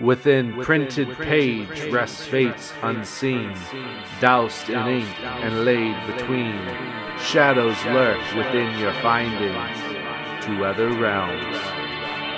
Within 0.00 0.60
printed 0.62 1.16
page 1.18 1.84
rests 1.92 2.26
fates 2.26 2.72
unseen, 2.82 3.54
doused 4.20 4.68
in 4.68 4.86
ink 4.88 5.20
and 5.24 5.64
laid 5.64 5.94
between. 6.08 6.60
Shadows 7.20 7.76
lurk 7.86 8.18
within 8.34 8.76
your 8.78 8.92
findings 8.94 9.78
to 10.44 10.64
other 10.64 10.88
realms 10.90 11.56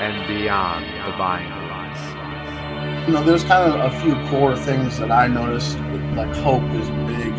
and 0.00 0.29
beyond 0.29 0.84
the 0.84 1.16
bindings. 1.16 3.09
You 3.09 3.14
know, 3.14 3.24
there's 3.24 3.45
kind 3.45 3.73
of 3.73 3.91
a 3.91 4.00
few 4.02 4.14
core 4.29 4.54
things 4.54 4.98
that 4.98 5.11
I 5.11 5.27
noticed. 5.27 5.79
Like 6.14 6.34
hope 6.36 6.62
is 6.75 6.88
big. 7.11 7.34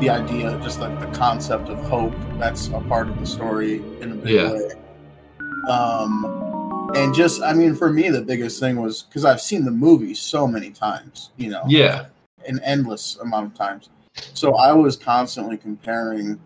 The 0.00 0.10
idea, 0.10 0.58
just 0.64 0.80
like 0.80 0.98
the 0.98 1.06
concept 1.16 1.68
of 1.68 1.78
hope, 1.84 2.14
that's 2.40 2.66
a 2.68 2.80
part 2.80 3.08
of 3.08 3.20
the 3.20 3.26
story 3.26 3.76
in 4.00 4.10
a 4.12 4.14
big 4.16 4.32
Yeah. 4.34 4.52
way. 4.52 4.70
Um, 5.70 6.41
and 6.94 7.14
just, 7.14 7.42
I 7.42 7.52
mean, 7.52 7.74
for 7.74 7.92
me, 7.92 8.08
the 8.08 8.22
biggest 8.22 8.60
thing 8.60 8.80
was 8.80 9.02
because 9.02 9.24
I've 9.24 9.40
seen 9.40 9.64
the 9.64 9.70
movie 9.70 10.14
so 10.14 10.46
many 10.46 10.70
times. 10.70 11.30
You 11.36 11.50
know, 11.50 11.64
Yeah. 11.66 12.06
an 12.46 12.60
endless 12.64 13.16
amount 13.16 13.46
of 13.46 13.54
times. 13.54 13.88
So 14.34 14.56
I 14.56 14.72
was 14.72 14.96
constantly 14.96 15.56
comparing 15.56 16.40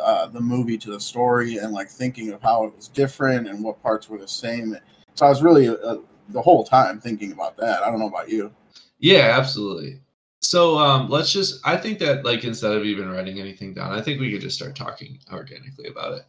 uh, 0.00 0.26
the 0.26 0.40
movie 0.40 0.78
to 0.78 0.90
the 0.90 1.00
story 1.00 1.58
and 1.58 1.72
like 1.72 1.88
thinking 1.88 2.32
of 2.32 2.42
how 2.42 2.64
it 2.64 2.76
was 2.76 2.88
different 2.88 3.48
and 3.48 3.62
what 3.62 3.82
parts 3.82 4.08
were 4.08 4.18
the 4.18 4.28
same. 4.28 4.76
So 5.14 5.26
I 5.26 5.28
was 5.28 5.42
really 5.42 5.68
uh, 5.68 5.96
the 6.28 6.42
whole 6.42 6.64
time 6.64 7.00
thinking 7.00 7.32
about 7.32 7.56
that. 7.58 7.82
I 7.82 7.90
don't 7.90 7.98
know 7.98 8.08
about 8.08 8.28
you. 8.28 8.52
Yeah, 8.98 9.36
absolutely. 9.38 10.00
So 10.40 10.78
um 10.78 11.08
let's 11.08 11.32
just 11.32 11.60
I 11.64 11.76
think 11.76 11.98
that 12.00 12.24
like 12.24 12.44
instead 12.44 12.72
of 12.72 12.84
even 12.84 13.10
writing 13.10 13.40
anything 13.40 13.74
down, 13.74 13.92
I 13.92 14.00
think 14.00 14.20
we 14.20 14.32
could 14.32 14.40
just 14.40 14.56
start 14.56 14.76
talking 14.76 15.18
organically 15.32 15.88
about 15.88 16.14
it. 16.14 16.24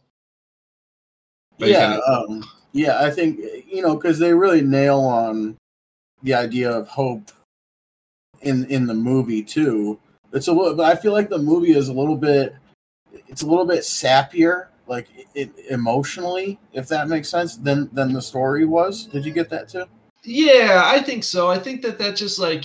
But 1.58 1.68
yeah, 1.68 1.98
um, 2.08 2.44
yeah. 2.74 3.02
I 3.02 3.10
think 3.10 3.40
you 3.66 3.80
know 3.80 3.96
because 3.96 4.18
they 4.18 4.34
really 4.34 4.60
nail 4.60 5.00
on 5.00 5.56
the 6.22 6.34
idea 6.34 6.70
of 6.70 6.88
hope 6.88 7.30
in 8.42 8.66
in 8.66 8.86
the 8.86 8.94
movie 8.94 9.42
too. 9.42 9.98
It's 10.32 10.48
a 10.48 10.52
little, 10.52 10.74
but 10.74 10.86
I 10.86 11.00
feel 11.00 11.12
like 11.12 11.30
the 11.30 11.38
movie 11.38 11.72
is 11.72 11.88
a 11.88 11.92
little 11.92 12.16
bit. 12.16 12.54
It's 13.28 13.42
a 13.42 13.46
little 13.46 13.64
bit 13.66 13.84
sappier, 13.84 14.66
like 14.88 15.06
it, 15.34 15.50
emotionally, 15.70 16.58
if 16.72 16.88
that 16.88 17.08
makes 17.08 17.28
sense, 17.28 17.56
than 17.56 17.88
than 17.92 18.12
the 18.12 18.20
story 18.20 18.64
was. 18.64 19.06
Did 19.06 19.24
you 19.24 19.32
get 19.32 19.48
that 19.50 19.68
too? 19.68 19.86
Yeah, 20.24 20.82
I 20.84 21.00
think 21.00 21.24
so. 21.24 21.48
I 21.48 21.58
think 21.58 21.82
that 21.82 21.98
that 21.98 22.16
just 22.16 22.38
like 22.38 22.64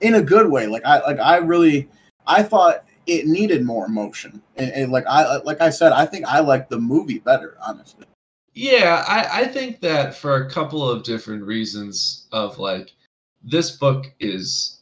In 0.00 0.14
a 0.16 0.22
good 0.22 0.50
way. 0.50 0.66
Like 0.66 0.84
I 0.84 1.00
like 1.00 1.18
I 1.20 1.36
really, 1.38 1.88
I 2.26 2.42
thought 2.42 2.84
it 3.06 3.26
needed 3.26 3.64
more 3.64 3.86
emotion, 3.86 4.42
and, 4.56 4.72
and 4.72 4.92
like 4.92 5.04
I 5.08 5.38
like 5.38 5.60
I 5.60 5.70
said, 5.70 5.92
I 5.92 6.06
think 6.06 6.26
I 6.26 6.40
like 6.40 6.68
the 6.68 6.78
movie 6.78 7.18
better, 7.18 7.56
honestly. 7.66 8.06
Yeah, 8.54 9.04
I, 9.08 9.42
I 9.42 9.44
think 9.48 9.80
that 9.80 10.14
for 10.14 10.36
a 10.36 10.50
couple 10.50 10.88
of 10.88 11.04
different 11.04 11.42
reasons 11.44 12.26
of 12.32 12.58
like 12.58 12.92
this 13.42 13.70
book 13.70 14.12
is 14.20 14.80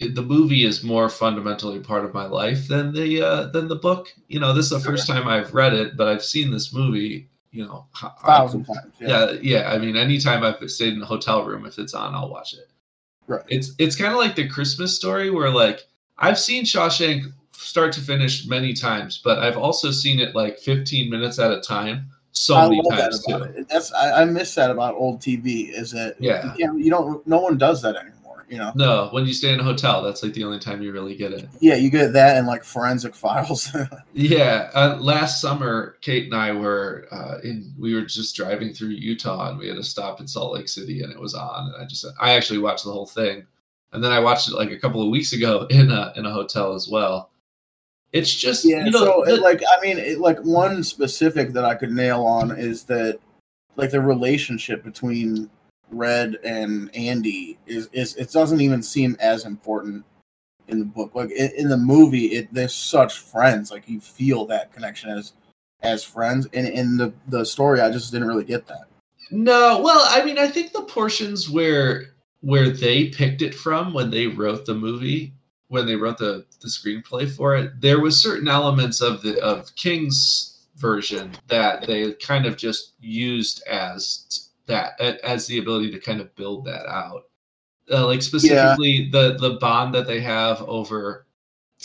the 0.00 0.22
movie 0.22 0.64
is 0.64 0.82
more 0.82 1.08
fundamentally 1.08 1.78
part 1.78 2.04
of 2.04 2.14
my 2.14 2.24
life 2.26 2.66
than 2.68 2.92
the 2.92 3.22
uh 3.22 3.46
than 3.46 3.68
the 3.68 3.76
book. 3.76 4.12
You 4.28 4.40
know, 4.40 4.52
this 4.52 4.72
is 4.72 4.82
the 4.82 4.90
first 4.90 5.06
time 5.06 5.28
I've 5.28 5.54
read 5.54 5.74
it, 5.74 5.96
but 5.96 6.08
I've 6.08 6.24
seen 6.24 6.50
this 6.50 6.72
movie, 6.72 7.28
you 7.52 7.64
know, 7.64 7.86
I- 8.02 8.10
thousand 8.26 8.64
times. 8.64 8.92
Yeah. 8.98 9.30
yeah, 9.32 9.38
yeah. 9.42 9.70
I 9.72 9.78
mean, 9.78 9.96
anytime 9.96 10.42
I've 10.42 10.68
stayed 10.70 10.94
in 10.94 11.02
a 11.02 11.06
hotel 11.06 11.44
room, 11.44 11.66
if 11.66 11.78
it's 11.78 11.94
on, 11.94 12.14
I'll 12.14 12.30
watch 12.30 12.54
it. 12.54 12.68
Right. 13.28 13.44
It's 13.48 13.72
it's 13.78 13.94
kind 13.94 14.12
of 14.12 14.18
like 14.18 14.34
the 14.34 14.48
Christmas 14.48 14.96
story 14.96 15.30
where 15.30 15.50
like 15.50 15.86
I've 16.18 16.38
seen 16.38 16.64
Shawshank 16.64 17.32
start 17.52 17.92
to 17.92 18.00
finish 18.00 18.46
many 18.46 18.72
times, 18.72 19.20
but 19.22 19.38
I've 19.38 19.58
also 19.58 19.90
seen 19.90 20.18
it 20.18 20.34
like 20.34 20.58
15 20.58 21.10
minutes 21.10 21.38
at 21.38 21.52
a 21.52 21.60
time 21.60 22.10
so 22.32 22.54
I 22.54 22.68
many 22.68 22.80
that 22.90 22.98
times 22.98 23.24
about 23.28 23.54
too. 23.54 23.60
it. 23.60 23.68
That's 23.68 23.92
I, 23.92 24.22
I 24.22 24.24
miss 24.24 24.54
that 24.54 24.70
about 24.70 24.94
old 24.94 25.20
TV. 25.20 25.70
Is 25.72 25.90
that 25.92 26.16
Yeah. 26.18 26.54
you, 26.56 26.76
you 26.78 26.90
don't 26.90 27.26
no 27.26 27.40
one 27.40 27.58
does 27.58 27.82
that 27.82 27.96
anymore. 27.96 28.16
You 28.48 28.58
know. 28.58 28.72
No, 28.74 29.08
when 29.12 29.26
you 29.26 29.32
stay 29.32 29.52
in 29.52 29.60
a 29.60 29.62
hotel, 29.62 30.02
that's 30.02 30.24
like 30.24 30.32
the 30.32 30.42
only 30.42 30.58
time 30.58 30.82
you 30.82 30.90
really 30.92 31.14
get 31.14 31.32
it. 31.32 31.48
Yeah, 31.60 31.76
you 31.76 31.88
get 31.88 32.12
that 32.14 32.36
and 32.36 32.48
like 32.48 32.64
forensic 32.64 33.14
files. 33.14 33.70
Yeah, 34.12 34.70
uh, 34.74 34.98
last 35.00 35.40
summer, 35.40 35.96
Kate 36.00 36.24
and 36.24 36.34
I 36.34 36.50
were 36.52 37.06
uh, 37.12 37.38
in. 37.44 37.72
We 37.78 37.94
were 37.94 38.02
just 38.02 38.34
driving 38.34 38.72
through 38.74 38.88
Utah, 38.88 39.50
and 39.50 39.58
we 39.58 39.68
had 39.68 39.76
a 39.76 39.84
stop 39.84 40.20
in 40.20 40.26
Salt 40.26 40.52
Lake 40.54 40.68
City, 40.68 41.02
and 41.02 41.12
it 41.12 41.20
was 41.20 41.34
on. 41.34 41.72
And 41.72 41.76
I 41.82 41.86
just, 41.86 42.04
I 42.20 42.32
actually 42.32 42.58
watched 42.58 42.84
the 42.84 42.90
whole 42.92 43.06
thing, 43.06 43.46
and 43.92 44.02
then 44.02 44.10
I 44.10 44.18
watched 44.18 44.48
it 44.48 44.54
like 44.54 44.72
a 44.72 44.78
couple 44.78 45.00
of 45.00 45.10
weeks 45.10 45.32
ago 45.32 45.66
in 45.70 45.90
a 45.92 46.12
in 46.16 46.26
a 46.26 46.32
hotel 46.32 46.74
as 46.74 46.88
well. 46.88 47.30
It's 48.12 48.34
just, 48.34 48.64
yeah. 48.64 48.84
you 48.84 48.90
know, 48.90 48.98
so 48.98 49.22
the- 49.24 49.34
it, 49.34 49.40
like 49.40 49.62
I 49.62 49.80
mean, 49.80 49.98
it, 49.98 50.18
like 50.18 50.38
one 50.40 50.82
specific 50.82 51.52
that 51.52 51.64
I 51.64 51.74
could 51.74 51.92
nail 51.92 52.24
on 52.24 52.50
is 52.50 52.84
that 52.84 53.20
like 53.76 53.90
the 53.90 54.00
relationship 54.00 54.82
between 54.82 55.48
Red 55.90 56.38
and 56.44 56.94
Andy 56.94 57.58
is 57.66 57.88
is 57.92 58.16
it 58.16 58.30
doesn't 58.32 58.60
even 58.60 58.82
seem 58.82 59.16
as 59.20 59.44
important 59.44 60.04
in 60.68 60.78
the 60.78 60.84
book. 60.84 61.14
Like 61.14 61.30
in, 61.30 61.50
in 61.56 61.68
the 61.68 61.76
movie, 61.76 62.26
it 62.26 62.52
they're 62.52 62.68
such 62.68 63.18
friends. 63.18 63.70
Like 63.70 63.88
you 63.88 64.00
feel 64.00 64.46
that 64.46 64.72
connection 64.72 65.10
as 65.10 65.32
as 65.82 66.04
friends. 66.04 66.46
And 66.52 66.66
in 66.68 66.96
the 66.96 67.12
the 67.28 67.44
story, 67.44 67.80
I 67.80 67.90
just 67.90 68.12
didn't 68.12 68.28
really 68.28 68.44
get 68.44 68.66
that. 68.66 68.84
No, 69.30 69.80
well, 69.80 70.04
I 70.08 70.24
mean, 70.24 70.38
I 70.38 70.48
think 70.48 70.72
the 70.72 70.82
portions 70.82 71.48
where 71.48 72.14
where 72.40 72.70
they 72.70 73.08
picked 73.08 73.42
it 73.42 73.54
from 73.54 73.92
when 73.92 74.10
they 74.10 74.26
wrote 74.26 74.64
the 74.64 74.74
movie, 74.74 75.32
when 75.70 75.86
they 75.86 75.94
wrote 75.94 76.18
the 76.18 76.44
the 76.60 76.68
screenplay 76.68 77.30
for 77.30 77.56
it, 77.56 77.80
there 77.80 78.00
was 78.00 78.20
certain 78.20 78.48
elements 78.48 79.00
of 79.00 79.22
the 79.22 79.40
of 79.40 79.74
King's 79.76 80.66
version 80.76 81.32
that 81.46 81.86
they 81.86 82.12
kind 82.14 82.44
of 82.44 82.56
just 82.56 82.94
used 83.00 83.62
as 83.68 84.50
that 84.66 85.00
as 85.00 85.46
the 85.46 85.58
ability 85.58 85.90
to 85.92 86.00
kind 86.00 86.20
of 86.20 86.34
build 86.34 86.64
that 86.64 86.86
out. 86.86 87.22
Uh, 87.90 88.04
like 88.04 88.22
specifically 88.22 89.08
the 89.10 89.36
the 89.38 89.58
bond 89.60 89.94
that 89.94 90.06
they 90.06 90.20
have 90.20 90.60
over 90.62 91.26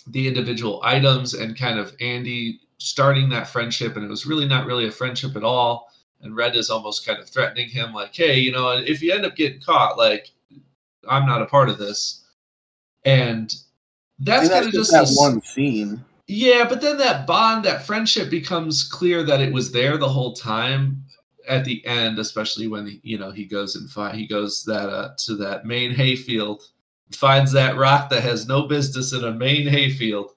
the 0.08 0.28
individual 0.28 0.82
items 0.84 1.36
and 1.36 1.58
kind 1.58 1.80
of 1.80 1.96
Andy 2.02 2.60
starting 2.80 3.30
that 3.30 3.48
friendship 3.48 3.96
and 3.96 4.04
it 4.04 4.10
was 4.10 4.26
really 4.26 4.48
not 4.48 4.66
really 4.66 4.88
a 4.88 4.92
friendship 4.92 5.36
at 5.36 5.44
all 5.44 5.90
and 6.22 6.36
Red 6.36 6.56
is 6.56 6.70
almost 6.70 7.06
kind 7.06 7.20
of 7.20 7.30
threatening 7.30 7.70
him, 7.70 7.94
like, 7.94 8.16
"Hey, 8.16 8.40
you 8.40 8.52
know, 8.52 8.72
if 8.72 9.02
you 9.02 9.14
end 9.14 9.26
up 9.26 9.36
getting 9.36 9.62
caught, 9.62 9.98
like, 9.98 10.32
I'm 11.08 11.28
not 11.28 11.42
a 11.42 11.46
part 11.46 11.70
of 11.70 11.78
this." 11.78 12.26
And 13.04 13.54
that's 14.20 14.50
kind 14.50 14.66
of 14.66 14.72
just 14.72 14.92
that 14.92 15.02
this- 15.02 15.18
one 15.18 15.42
scene. 15.42 16.04
yeah, 16.28 16.66
but 16.68 16.82
then 16.82 16.98
that 16.98 17.28
bond, 17.28 17.66
that 17.66 17.86
friendship 17.86 18.30
becomes 18.30 18.84
clear 18.84 19.24
that 19.24 19.42
it 19.42 19.54
was 19.54 19.72
there 19.72 19.98
the 19.98 20.10
whole 20.10 20.34
time. 20.34 21.02
At 21.48 21.64
the 21.64 21.86
end, 21.86 22.18
especially 22.18 22.68
when 22.68 22.88
he, 22.88 23.00
you 23.04 23.20
know 23.20 23.30
he 23.30 23.46
goes 23.46 23.76
and 23.76 23.88
find 23.88 24.18
he 24.18 24.26
goes 24.26 24.64
that 24.66 24.90
uh, 24.90 25.10
to 25.26 25.36
that 25.36 25.64
Maine 25.64 25.94
hayfield, 25.94 26.64
finds 27.12 27.52
that 27.52 27.78
rock 27.78 28.10
that 28.10 28.24
has 28.24 28.48
no 28.48 28.64
business 28.68 29.14
in 29.14 29.24
a 29.24 29.32
Maine 29.32 29.68
hayfield. 29.68 30.32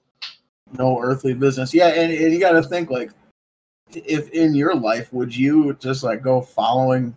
no 0.77 1.01
earthly 1.01 1.33
business. 1.33 1.73
Yeah, 1.73 1.87
and, 1.87 2.11
and 2.13 2.31
you 2.31 2.39
got 2.39 2.51
to 2.51 2.61
think 2.61 2.91
like, 2.91 3.09
if 3.91 4.29
in 4.29 4.53
your 4.53 4.75
life 4.75 5.11
would 5.11 5.35
you 5.35 5.73
just 5.79 6.03
like 6.03 6.21
go 6.21 6.41
following, 6.41 7.15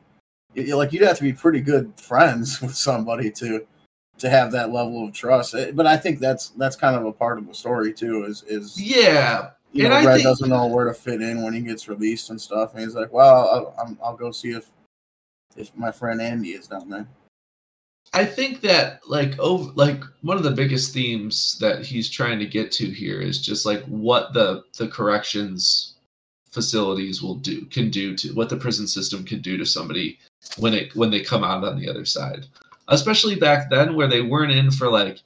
like 0.56 0.90
you'd 0.94 1.02
have 1.02 1.18
to 1.18 1.22
be 1.22 1.34
pretty 1.34 1.60
good 1.60 1.92
friends 2.00 2.60
with 2.62 2.74
somebody 2.74 3.30
to 3.32 3.66
to 4.18 4.30
have 4.30 4.52
that 4.52 4.70
level 4.72 5.06
of 5.06 5.12
trust. 5.12 5.54
Eh, 5.54 5.72
But 5.72 5.86
I 5.86 5.96
think 5.96 6.18
that's 6.20 6.50
that's 6.50 6.76
kind 6.76 6.96
of 6.96 7.04
a 7.06 7.12
part 7.12 7.38
of 7.38 7.46
the 7.46 7.54
story 7.54 7.92
too. 7.92 8.24
Is 8.24 8.42
is 8.44 8.80
Yeah, 8.80 9.50
you 9.72 9.84
and 9.84 9.92
know 9.92 9.98
I 10.00 10.04
Red 10.04 10.14
think- 10.16 10.24
doesn't 10.24 10.48
know 10.48 10.66
where 10.66 10.84
to 10.86 10.94
fit 10.94 11.20
in 11.22 11.42
when 11.42 11.54
he 11.54 11.60
gets 11.60 11.88
released 11.88 12.30
and 12.30 12.40
stuff, 12.40 12.74
and 12.74 12.82
he's 12.82 12.94
like, 12.94 13.12
well, 13.12 13.74
I'll, 13.78 13.96
I'll 14.04 14.16
go 14.16 14.30
see 14.30 14.50
if 14.52 14.70
if 15.56 15.74
my 15.76 15.90
friend 15.92 16.20
Andy 16.20 16.50
is 16.50 16.66
down 16.66 16.88
there. 16.88 17.06
I 18.14 18.24
think 18.26 18.60
that 18.60 19.00
like 19.08 19.38
over 19.38 19.72
like 19.74 20.02
one 20.20 20.36
of 20.36 20.42
the 20.42 20.50
biggest 20.50 20.92
themes 20.92 21.56
that 21.60 21.84
he's 21.84 22.10
trying 22.10 22.38
to 22.38 22.46
get 22.46 22.70
to 22.72 22.86
here 22.86 23.20
is 23.20 23.40
just 23.40 23.64
like 23.64 23.82
what 23.86 24.34
the 24.34 24.64
the 24.78 24.88
corrections 24.88 25.94
facilities 26.50 27.22
will 27.22 27.36
do 27.36 27.64
can 27.66 27.88
do 27.88 28.14
to 28.14 28.34
what 28.34 28.50
the 28.50 28.56
prison 28.56 28.86
system 28.86 29.24
can 29.24 29.40
do 29.40 29.56
to 29.56 29.64
somebody 29.64 30.18
when 30.58 30.74
it 30.74 30.94
when 30.94 31.10
they 31.10 31.20
come 31.20 31.42
out 31.42 31.64
on 31.64 31.78
the 31.80 31.88
other 31.88 32.04
side. 32.04 32.46
Especially 32.88 33.36
back 33.36 33.70
then 33.70 33.94
where 33.94 34.08
they 34.08 34.22
weren't 34.22 34.52
in 34.52 34.70
for 34.70 34.88
like 34.88 35.20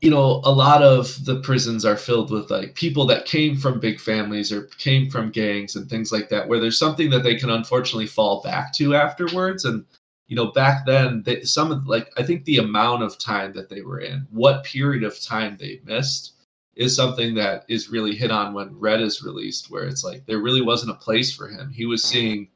you 0.00 0.10
know 0.10 0.40
a 0.44 0.50
lot 0.50 0.82
of 0.82 1.24
the 1.26 1.40
prisons 1.40 1.84
are 1.84 1.96
filled 1.96 2.30
with 2.30 2.50
like 2.50 2.74
people 2.74 3.06
that 3.06 3.26
came 3.26 3.56
from 3.56 3.78
big 3.78 4.00
families 4.00 4.50
or 4.50 4.62
came 4.78 5.10
from 5.10 5.30
gangs 5.30 5.76
and 5.76 5.90
things 5.90 6.10
like 6.10 6.30
that 6.30 6.48
where 6.48 6.58
there's 6.58 6.78
something 6.78 7.10
that 7.10 7.22
they 7.22 7.34
can 7.34 7.50
unfortunately 7.50 8.06
fall 8.06 8.40
back 8.42 8.72
to 8.74 8.94
afterwards. 8.94 9.64
And 9.64 9.84
you 10.28 10.36
know 10.36 10.46
back 10.52 10.86
then 10.86 11.22
they, 11.24 11.42
some 11.42 11.72
of 11.72 11.86
like 11.86 12.10
i 12.16 12.22
think 12.22 12.44
the 12.44 12.58
amount 12.58 13.02
of 13.02 13.18
time 13.18 13.52
that 13.52 13.68
they 13.68 13.82
were 13.82 13.98
in 13.98 14.26
what 14.30 14.64
period 14.64 15.02
of 15.02 15.20
time 15.20 15.56
they 15.58 15.80
missed 15.84 16.34
is 16.76 16.96
something 16.96 17.34
that 17.34 17.64
is 17.68 17.90
really 17.90 18.14
hit 18.14 18.30
on 18.30 18.54
when 18.54 18.78
red 18.78 19.02
is 19.02 19.22
released 19.22 19.70
where 19.70 19.84
it's 19.84 20.02
like 20.02 20.24
there 20.26 20.38
really 20.38 20.62
wasn't 20.62 20.90
a 20.90 20.94
place 20.94 21.34
for 21.34 21.46
him. 21.46 21.70
He 21.70 21.84
was 21.84 22.02
seeing 22.02 22.48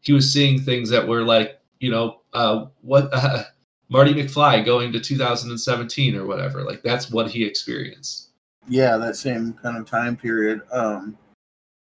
he 0.00 0.12
was 0.12 0.32
seeing 0.32 0.60
things 0.60 0.90
that 0.90 1.06
were 1.06 1.22
like 1.22 1.60
you 1.78 1.90
know 1.90 2.17
uh 2.34 2.66
what 2.82 3.08
uh, 3.12 3.44
marty 3.88 4.12
mcfly 4.14 4.64
going 4.64 4.92
to 4.92 5.00
2017 5.00 6.16
or 6.16 6.26
whatever 6.26 6.62
like 6.64 6.82
that's 6.82 7.10
what 7.10 7.30
he 7.30 7.44
experienced 7.44 8.30
yeah 8.68 8.96
that 8.96 9.16
same 9.16 9.52
kind 9.54 9.76
of 9.76 9.86
time 9.86 10.16
period 10.16 10.60
um 10.72 11.16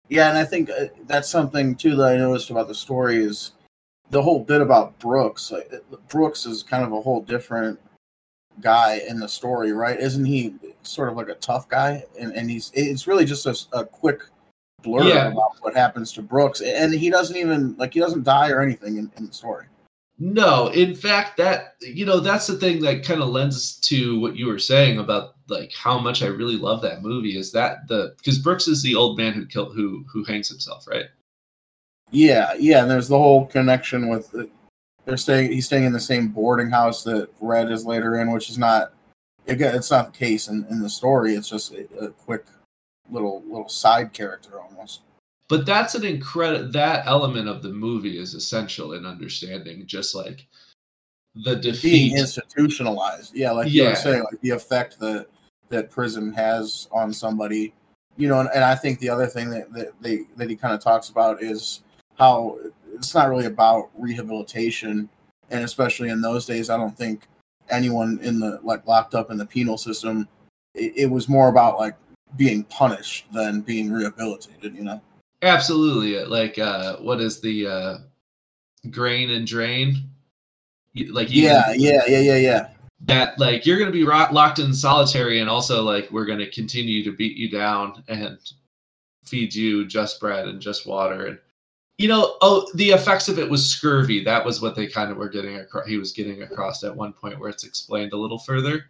yeah 0.10 0.30
and 0.30 0.38
i 0.38 0.46
think 0.46 0.70
uh, 0.70 0.86
that's 1.06 1.30
something 1.30 1.76
too 1.76 1.96
that 1.96 2.14
i 2.14 2.18
noticed 2.18 2.50
about 2.50 2.68
the 2.68 2.76
story 2.76 3.18
is 3.24 3.52
the 4.10 4.22
whole 4.22 4.40
bit 4.44 4.62
about 4.62 4.98
Brooks, 5.00 5.52
like 5.52 5.72
Brooks 6.08 6.46
is 6.46 6.64
kind 6.64 6.84
of 6.84 6.92
a 6.92 7.02
whole 7.02 7.22
different 7.22 7.80
guy 8.62 9.02
in 9.08 9.20
the 9.20 9.28
story, 9.28 9.74
right? 9.74 10.00
Isn't 10.00 10.26
he 10.26 10.56
sort 10.84 11.10
of 11.10 11.18
like 11.18 11.30
a 11.30 11.36
tough 11.36 11.68
guy? 11.68 12.04
And 12.20 12.34
and 12.34 12.50
he's 12.50 12.72
it's 12.74 13.08
really 13.08 13.26
just 13.26 13.46
a, 13.46 13.78
a 13.78 13.86
quick 13.86 14.24
blur 14.82 15.08
Yeah. 15.08 15.28
about 15.28 15.58
what 15.62 15.76
happens 15.76 16.12
to 16.14 16.22
Brooks, 16.22 16.62
and 16.62 16.94
he 16.94 17.10
doesn't 17.10 17.36
even 17.36 17.76
like 17.78 17.94
he 17.94 18.00
doesn't 18.00 18.24
die 18.24 18.50
or 18.50 18.62
anything 18.62 18.98
in, 18.98 19.12
in 19.18 19.28
the 19.28 19.34
story. 19.34 19.66
No, 20.20 20.68
in 20.70 20.96
fact, 20.96 21.38
that 21.38 21.76
you 21.80 22.06
know 22.06 22.20
that's 22.20 22.48
the 22.48 22.58
thing 22.58 22.82
that 22.82 23.04
kind 23.04 23.22
of 23.22 23.30
lends 23.30 23.76
to 23.82 24.20
what 24.20 24.36
you 24.36 24.48
were 24.48 24.58
saying 24.58 24.98
about 24.98 25.36
like 25.48 25.72
how 25.74 26.00
much 26.00 26.24
I 26.24 26.28
really 26.28 26.58
love 26.58 26.82
that 26.82 27.04
movie 27.04 27.38
is 27.38 27.52
that 27.52 27.88
the 27.88 28.16
because 28.18 28.40
Brooks 28.40 28.68
is 28.68 28.82
the 28.82 28.96
old 28.96 29.18
man 29.18 29.34
who 29.34 29.46
killed 29.46 29.76
who 29.76 30.04
who 30.12 30.24
hangs 30.24 30.50
himself, 30.50 30.88
right? 30.88 31.06
Yeah, 32.10 32.54
yeah, 32.58 32.82
and 32.82 32.90
there's 32.90 33.10
the 33.10 33.18
whole 33.18 33.46
connection 33.46 34.08
with 34.08 34.32
the, 34.32 34.50
they're 35.06 35.18
staying. 35.18 35.52
He's 35.52 35.68
staying 35.68 35.84
in 35.84 35.94
the 35.94 36.00
same 36.00 36.30
boarding 36.30 36.72
house 36.72 37.04
that 37.04 37.30
Red 37.40 37.72
is 37.72 37.86
later 37.86 38.20
in, 38.20 38.32
which 38.32 38.50
is 38.50 38.58
not. 38.58 38.94
Again, 39.48 39.76
it's 39.76 39.92
not 39.92 40.12
the 40.12 40.18
case 40.18 40.50
in, 40.50 40.66
in 40.70 40.82
the 40.82 40.90
story. 40.90 41.36
It's 41.36 41.48
just 41.48 41.74
a, 41.74 41.88
a 42.06 42.10
quick 42.10 42.46
little 43.10 43.44
little 43.44 43.70
side 43.70 44.14
character 44.14 44.60
almost. 44.60 45.02
But 45.50 45.66
that's 45.66 45.96
an 45.96 46.04
incredible 46.04 46.70
that 46.72 47.08
element 47.08 47.48
of 47.48 47.62
the 47.62 47.70
movie 47.70 48.18
is 48.18 48.34
essential 48.34 48.94
in 48.94 49.06
understanding 49.06 49.86
just 49.86 50.14
like 50.14 50.46
the 51.36 51.56
defeat. 51.56 52.10
Being 52.10 52.18
institutionalized, 52.18 53.34
yeah, 53.34 53.52
like 53.52 53.72
you 53.72 53.86
were 53.86 53.96
saying, 53.96 54.24
like 54.24 54.42
the 54.42 54.50
effect 54.50 55.00
that 55.00 55.28
that 55.70 55.90
prison 55.90 56.34
has 56.34 56.88
on 56.92 57.14
somebody. 57.14 57.74
You 58.18 58.28
know, 58.28 58.40
and, 58.40 58.50
and 58.54 58.64
I 58.64 58.76
think 58.76 59.00
the 59.00 59.10
other 59.10 59.28
thing 59.28 59.50
that, 59.52 59.72
that 59.74 59.94
they 60.02 60.22
that 60.36 60.50
he 60.50 60.56
kind 60.56 60.74
of 60.74 60.82
talks 60.82 61.10
about 61.10 61.42
is 61.42 61.82
how 62.16 62.58
it's 62.94 63.16
not 63.16 63.30
really 63.30 63.46
about 63.46 63.90
rehabilitation, 63.98 65.08
and 65.50 65.64
especially 65.64 66.10
in 66.10 66.20
those 66.20 66.46
days, 66.46 66.70
I 66.70 66.76
don't 66.76 66.98
think 66.98 67.28
anyone 67.70 68.20
in 68.22 68.40
the 68.40 68.60
like 68.64 68.86
locked 68.86 69.16
up 69.16 69.32
in 69.32 69.38
the 69.38 69.46
penal 69.46 69.78
system. 69.78 70.28
It, 70.74 70.94
it 70.98 71.06
was 71.06 71.30
more 71.30 71.48
about 71.48 71.80
like 71.80 71.96
being 72.36 72.64
punished 72.66 73.32
than 73.32 73.62
being 73.62 73.90
rehabilitated. 73.90 74.76
You 74.76 74.84
know. 74.84 75.02
Absolutely. 75.42 76.24
Like 76.26 76.58
uh 76.58 76.98
what 76.98 77.20
is 77.22 77.40
the 77.42 77.68
uh 77.68 77.98
grain 78.90 79.30
and 79.32 79.46
drain? 79.46 80.10
Like 81.10 81.30
you- 81.30 81.44
Yeah, 81.44 81.74
yeah, 81.76 82.02
yeah, 82.08 82.20
yeah, 82.20 82.38
yeah. 82.38 82.70
that 83.02 83.38
like 83.38 83.66
you're 83.66 83.78
going 83.78 83.92
to 83.92 83.98
be 83.98 84.04
ro- 84.04 84.28
locked 84.32 84.58
in 84.60 84.74
solitary 84.74 85.40
and 85.40 85.50
also 85.50 85.84
like 85.84 86.10
we're 86.12 86.26
going 86.26 86.40
to 86.40 86.50
continue 86.50 87.04
to 87.04 87.12
beat 87.12 87.38
you 87.38 87.50
down 87.50 88.04
and 88.08 88.40
feed 89.24 89.54
you 89.54 89.86
just 89.86 90.20
bread 90.20 90.48
and 90.48 90.60
just 90.60 90.88
water 90.88 91.28
and 91.28 91.38
you 92.00 92.08
know 92.08 92.38
oh 92.42 92.66
the 92.74 92.90
effects 92.90 93.28
of 93.28 93.38
it 93.38 93.48
was 93.48 93.70
scurvy 93.70 94.24
that 94.24 94.44
was 94.44 94.62
what 94.62 94.74
they 94.76 94.88
kind 94.88 95.12
of 95.12 95.18
were 95.18 95.30
getting 95.30 95.58
across 95.58 95.86
he 95.88 95.98
was 95.98 96.12
getting 96.12 96.42
across 96.44 96.84
at 96.84 96.96
one 96.96 97.14
point 97.14 97.38
where 97.40 97.50
it's 97.50 97.64
explained 97.66 98.14
a 98.14 98.18
little 98.18 98.40
further 98.40 98.86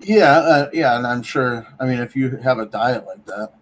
Yeah, 0.00 0.32
uh, 0.38 0.70
yeah, 0.72 0.96
and 0.96 1.06
I'm 1.06 1.22
sure. 1.22 1.66
I 1.80 1.86
mean, 1.86 1.98
if 2.00 2.14
you 2.14 2.36
have 2.36 2.58
a 2.58 2.66
diet 2.66 3.06
like 3.06 3.24
that, 3.26 3.52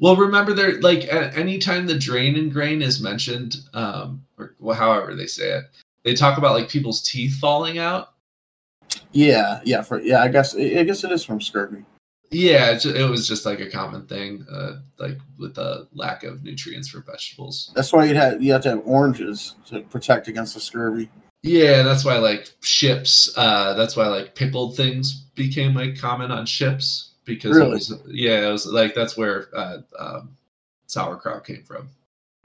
well 0.00 0.16
remember 0.16 0.52
there 0.52 0.80
like 0.80 1.04
a- 1.04 1.34
anytime 1.36 1.86
the 1.86 1.98
drain 1.98 2.36
and 2.36 2.52
grain 2.52 2.82
is 2.82 3.00
mentioned 3.00 3.56
um 3.74 4.22
or 4.38 4.54
well, 4.58 4.76
however 4.76 5.14
they 5.14 5.26
say 5.26 5.50
it 5.50 5.64
they 6.04 6.14
talk 6.14 6.38
about 6.38 6.54
like 6.54 6.68
people's 6.68 7.02
teeth 7.02 7.36
falling 7.36 7.78
out 7.78 8.14
yeah, 9.12 9.60
yeah, 9.64 9.82
for 9.82 10.00
yeah, 10.00 10.22
I 10.22 10.28
guess 10.28 10.54
I 10.54 10.84
guess 10.84 11.04
it 11.04 11.12
is 11.12 11.24
from 11.24 11.40
scurvy. 11.40 11.84
Yeah, 12.30 12.72
it, 12.72 12.84
it 12.84 13.08
was 13.08 13.26
just 13.26 13.46
like 13.46 13.60
a 13.60 13.70
common 13.70 14.06
thing, 14.06 14.44
uh, 14.50 14.80
like 14.98 15.18
with 15.38 15.54
the 15.54 15.86
lack 15.94 16.24
of 16.24 16.42
nutrients 16.42 16.88
for 16.88 17.00
vegetables. 17.00 17.70
That's 17.74 17.92
why 17.92 18.04
you 18.04 18.14
had 18.14 18.42
you 18.42 18.52
have 18.52 18.62
to 18.62 18.70
have 18.70 18.82
oranges 18.84 19.54
to 19.66 19.80
protect 19.80 20.28
against 20.28 20.54
the 20.54 20.60
scurvy. 20.60 21.08
Yeah, 21.42 21.82
that's 21.82 22.04
why 22.04 22.18
like 22.18 22.52
ships. 22.60 23.32
Uh, 23.36 23.74
that's 23.74 23.96
why 23.96 24.08
like 24.08 24.34
pickled 24.34 24.76
things 24.76 25.24
became 25.34 25.74
like 25.74 25.98
common 25.98 26.30
on 26.30 26.44
ships 26.44 27.12
because 27.26 27.54
Really? 27.56 27.72
it 27.72 27.74
was 27.74 28.00
yeah, 28.06 28.48
it 28.48 28.52
was 28.52 28.66
like 28.66 28.94
that's 28.94 29.16
where 29.16 29.48
uh, 29.54 29.78
um, 29.98 30.30
sauerkraut 30.86 31.44
came 31.44 31.62
from. 31.62 31.88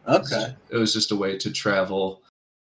Okay. 0.07 0.55
It 0.69 0.77
was 0.77 0.93
just 0.93 1.11
a 1.11 1.15
way 1.15 1.37
to 1.37 1.51
travel 1.51 2.21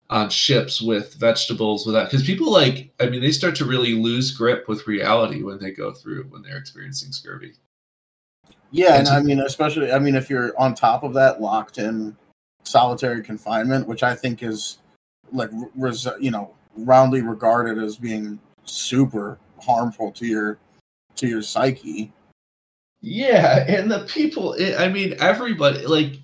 on 0.08 0.30
ships 0.30 0.80
with 0.80 1.14
vegetables 1.14 1.84
without 1.84 2.08
because 2.08 2.24
people 2.24 2.50
like 2.50 2.90
I 3.00 3.06
mean 3.08 3.20
they 3.20 3.32
start 3.32 3.56
to 3.56 3.64
really 3.64 3.94
lose 3.94 4.30
grip 4.30 4.68
with 4.68 4.86
reality 4.86 5.42
when 5.42 5.58
they 5.58 5.72
go 5.72 5.92
through 5.92 6.24
when 6.30 6.42
they're 6.42 6.56
experiencing 6.56 7.12
scurvy. 7.12 7.54
Yeah, 8.70 8.94
and 8.96 9.08
And 9.08 9.16
I 9.16 9.20
mean, 9.20 9.40
especially 9.40 9.92
I 9.92 9.98
mean, 9.98 10.14
if 10.14 10.30
you're 10.30 10.58
on 10.58 10.74
top 10.74 11.02
of 11.02 11.12
that, 11.14 11.40
locked 11.40 11.78
in 11.78 12.16
solitary 12.62 13.22
confinement, 13.22 13.86
which 13.86 14.02
I 14.02 14.14
think 14.14 14.42
is 14.42 14.78
like 15.32 15.50
res, 15.74 16.06
you 16.20 16.30
know 16.30 16.54
roundly 16.76 17.22
regarded 17.22 17.82
as 17.82 17.96
being 17.96 18.38
super 18.64 19.38
harmful 19.60 20.12
to 20.12 20.26
your 20.26 20.58
to 21.16 21.26
your 21.26 21.42
psyche. 21.42 22.12
Yeah, 23.00 23.64
and 23.68 23.90
the 23.90 24.00
people, 24.00 24.56
i 24.60 24.86
I 24.86 24.88
mean, 24.88 25.14
everybody, 25.20 25.86
like, 25.86 26.18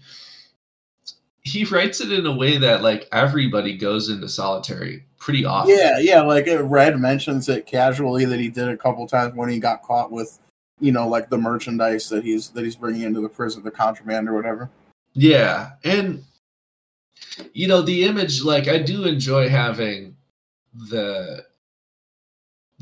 he 1.43 1.65
writes 1.65 2.01
it 2.01 2.13
in 2.13 2.25
a 2.27 2.35
way 2.35 2.57
that, 2.57 2.83
like, 2.83 3.09
everybody 3.13 3.77
goes 3.77 4.09
into 4.09 4.29
solitary 4.29 5.05
pretty 5.19 5.45
often. 5.45 5.77
Yeah, 5.77 5.99
yeah. 5.99 6.23
Like 6.23 6.49
uh, 6.49 6.65
Red 6.65 6.99
mentions 6.99 7.49
it 7.49 7.67
casually 7.67 8.25
that 8.25 8.41
he 8.41 8.49
did 8.49 8.69
a 8.69 8.77
couple 8.77 9.07
times 9.07 9.35
when 9.35 9.49
he 9.49 9.59
got 9.59 9.83
caught 9.83 10.11
with, 10.11 10.41
you 10.81 10.91
know, 10.91 11.07
like 11.07 11.31
the 11.31 11.39
merchandise 11.39 12.09
that 12.09 12.25
he's 12.25 12.49
that 12.51 12.65
he's 12.65 12.75
bringing 12.77 13.03
into 13.03 13.21
the 13.21 13.29
prison, 13.29 13.63
the 13.63 13.71
contraband 13.71 14.29
or 14.29 14.35
whatever. 14.35 14.69
Yeah, 15.13 15.73
and, 15.85 16.25
you 17.53 17.69
know, 17.69 17.83
the 17.83 18.05
image, 18.05 18.43
like, 18.43 18.67
I 18.67 18.79
do 18.79 19.05
enjoy 19.05 19.49
having 19.49 20.17
the. 20.91 21.45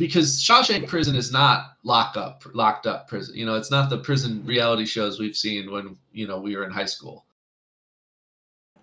Because 0.00 0.43
Shawshank 0.43 0.88
Prison 0.88 1.14
is 1.17 1.31
not 1.32 1.76
locked 1.85 2.17
up, 2.17 2.43
locked 2.55 2.87
up 2.87 3.06
prison. 3.08 3.37
You 3.37 3.47
know, 3.47 3.56
it's 3.56 3.70
not 3.70 3.91
the 3.91 3.99
prison 3.99 4.43
reality 4.47 4.87
shows 4.87 5.20
we've 5.20 5.37
seen 5.37 5.70
when 5.70 5.97
you 6.12 6.26
know 6.26 6.41
we 6.41 6.56
were 6.56 6.64
in 6.64 6.73
high 6.73 6.87
school. 6.87 7.26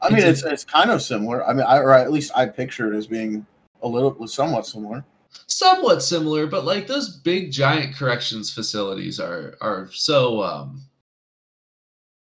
I 0.01 0.09
mean, 0.11 0.19
It's 0.19 0.43
it's 0.43 0.43
it's 0.43 0.65
kind 0.65 0.91
of 0.91 1.01
similar. 1.01 1.45
I 1.45 1.53
mean, 1.53 1.65
I 1.67 1.79
or 1.79 1.93
at 1.93 2.11
least 2.11 2.31
I 2.35 2.45
picture 2.45 2.93
it 2.93 2.97
as 2.97 3.07
being 3.07 3.45
a 3.81 3.87
little 3.87 4.27
somewhat 4.27 4.65
similar. 4.67 5.05
somewhat 5.47 6.03
similar 6.03 6.47
but 6.47 6.65
like 6.65 6.87
those 6.87 7.17
big 7.19 7.51
giant 7.51 7.95
corrections 7.95 8.51
facilities 8.53 9.19
are 9.19 9.57
are 9.61 9.89
so 9.93 10.41
um 10.43 10.81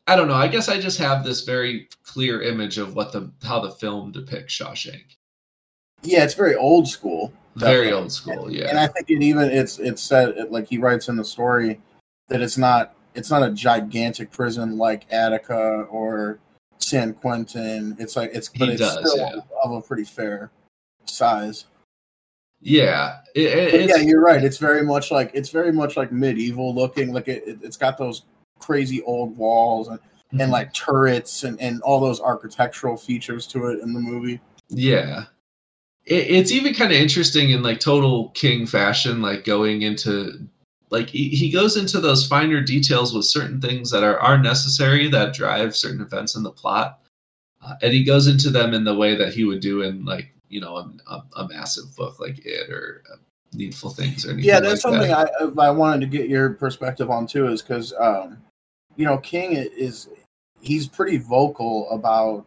i 0.06 0.16
don't 0.16 0.28
know 0.28 0.34
i 0.34 0.48
guess 0.48 0.68
i 0.68 0.80
just 0.80 0.98
have 0.98 1.24
this 1.24 1.42
very 1.42 1.88
clear 2.04 2.42
image 2.42 2.78
of 2.78 2.96
what 2.96 3.12
the 3.12 3.30
how 3.44 3.60
the 3.60 3.70
film 3.72 4.12
depicts 4.12 4.54
shawshank 4.58 5.16
Yeah, 6.06 6.24
it's 6.24 6.34
very 6.34 6.54
old 6.56 6.88
school. 6.88 7.32
very 7.56 7.90
old 7.92 8.12
school 8.12 8.50
yeah. 8.50 8.68
And 8.68 8.78
I 8.78 8.86
think 8.86 9.08
it 9.10 9.22
even 9.22 9.50
it's 9.50 9.78
it's 9.78 10.02
said 10.02 10.30
it, 10.36 10.52
like 10.52 10.66
he 10.68 10.78
writes 10.78 11.08
in 11.08 11.16
the 11.16 11.24
story 11.24 11.80
that 12.28 12.40
it's 12.42 12.58
not 12.58 12.94
it's 13.14 13.30
not 13.30 13.42
a 13.42 13.50
gigantic 13.50 14.30
prison 14.30 14.76
like 14.76 15.10
Attica 15.10 15.86
or 15.90 16.38
San 16.78 17.14
Quentin. 17.14 17.96
It's 17.98 18.14
like 18.16 18.30
it's 18.34 18.48
but 18.50 18.68
He 18.68 18.74
it's 18.74 18.80
does, 18.82 19.10
still 19.10 19.16
yeah. 19.16 19.40
of 19.64 19.72
a 19.72 19.80
pretty 19.80 20.04
fair 20.04 20.50
size. 21.06 21.64
yeah 22.60 23.18
it, 23.34 23.40
it- 23.46 23.74
it's, 23.74 23.96
yeah, 23.96 24.02
you're 24.02 24.20
right. 24.22 24.42
It's 24.44 24.58
very 24.58 24.82
much 24.84 25.10
like 25.10 25.30
it's 25.34 25.50
very 25.50 25.72
much 25.72 25.96
like 25.96 26.12
medieval 26.12 26.74
looking. 26.74 27.12
Like 27.12 27.28
it, 27.28 27.42
it, 27.46 27.58
it's 27.62 27.76
got 27.76 27.96
those 27.98 28.22
crazy 28.58 29.02
old 29.02 29.36
walls 29.36 29.88
and, 29.88 29.98
Mm-hmm. 30.32 30.40
and 30.40 30.50
like 30.50 30.74
turrets 30.74 31.44
and, 31.44 31.58
and 31.60 31.80
all 31.82 32.00
those 32.00 32.20
architectural 32.20 32.96
features 32.96 33.46
to 33.46 33.66
it 33.68 33.78
in 33.80 33.92
the 33.94 34.00
movie. 34.00 34.40
Yeah. 34.68 35.26
It, 36.06 36.30
it's 36.30 36.52
even 36.52 36.74
kind 36.74 36.92
of 36.92 36.98
interesting 36.98 37.50
in 37.50 37.62
like 37.62 37.80
total 37.80 38.30
king 38.30 38.66
fashion, 38.66 39.20
like 39.20 39.44
going 39.44 39.82
into 39.82 40.46
like 40.90 41.08
he, 41.08 41.28
he 41.28 41.50
goes 41.50 41.76
into 41.76 42.00
those 42.00 42.26
finer 42.26 42.60
details 42.60 43.12
with 43.12 43.24
certain 43.24 43.60
things 43.60 43.90
that 43.90 44.04
are, 44.04 44.18
are 44.20 44.38
necessary 44.38 45.08
that 45.10 45.34
drive 45.34 45.74
certain 45.74 46.00
events 46.00 46.36
in 46.36 46.42
the 46.42 46.50
plot. 46.50 47.00
Uh, 47.62 47.74
and 47.82 47.92
he 47.92 48.04
goes 48.04 48.28
into 48.28 48.50
them 48.50 48.72
in 48.72 48.84
the 48.84 48.94
way 48.94 49.16
that 49.16 49.34
he 49.34 49.44
would 49.44 49.60
do 49.60 49.82
in 49.82 50.04
like, 50.04 50.32
you 50.48 50.60
know, 50.60 50.76
a, 50.76 50.90
a, 51.08 51.24
a 51.36 51.48
massive 51.48 51.94
book 51.96 52.20
like 52.20 52.44
it 52.46 52.70
or 52.70 53.02
uh, 53.12 53.16
Needful 53.52 53.90
Things 53.90 54.24
or 54.24 54.30
anything. 54.30 54.48
Yeah, 54.48 54.60
that's 54.60 54.84
like 54.84 54.92
something 54.94 55.10
that. 55.10 55.30
I 55.40 55.66
I 55.66 55.70
wanted 55.70 56.00
to 56.02 56.06
get 56.06 56.28
your 56.28 56.50
perspective 56.50 57.10
on 57.10 57.26
too, 57.26 57.48
is 57.48 57.62
because 57.62 57.92
um, 57.98 58.38
you 58.96 59.04
know 59.04 59.18
King 59.18 59.52
is 59.52 60.08
he's 60.60 60.86
pretty 60.86 61.16
vocal 61.16 61.90
about 61.90 62.46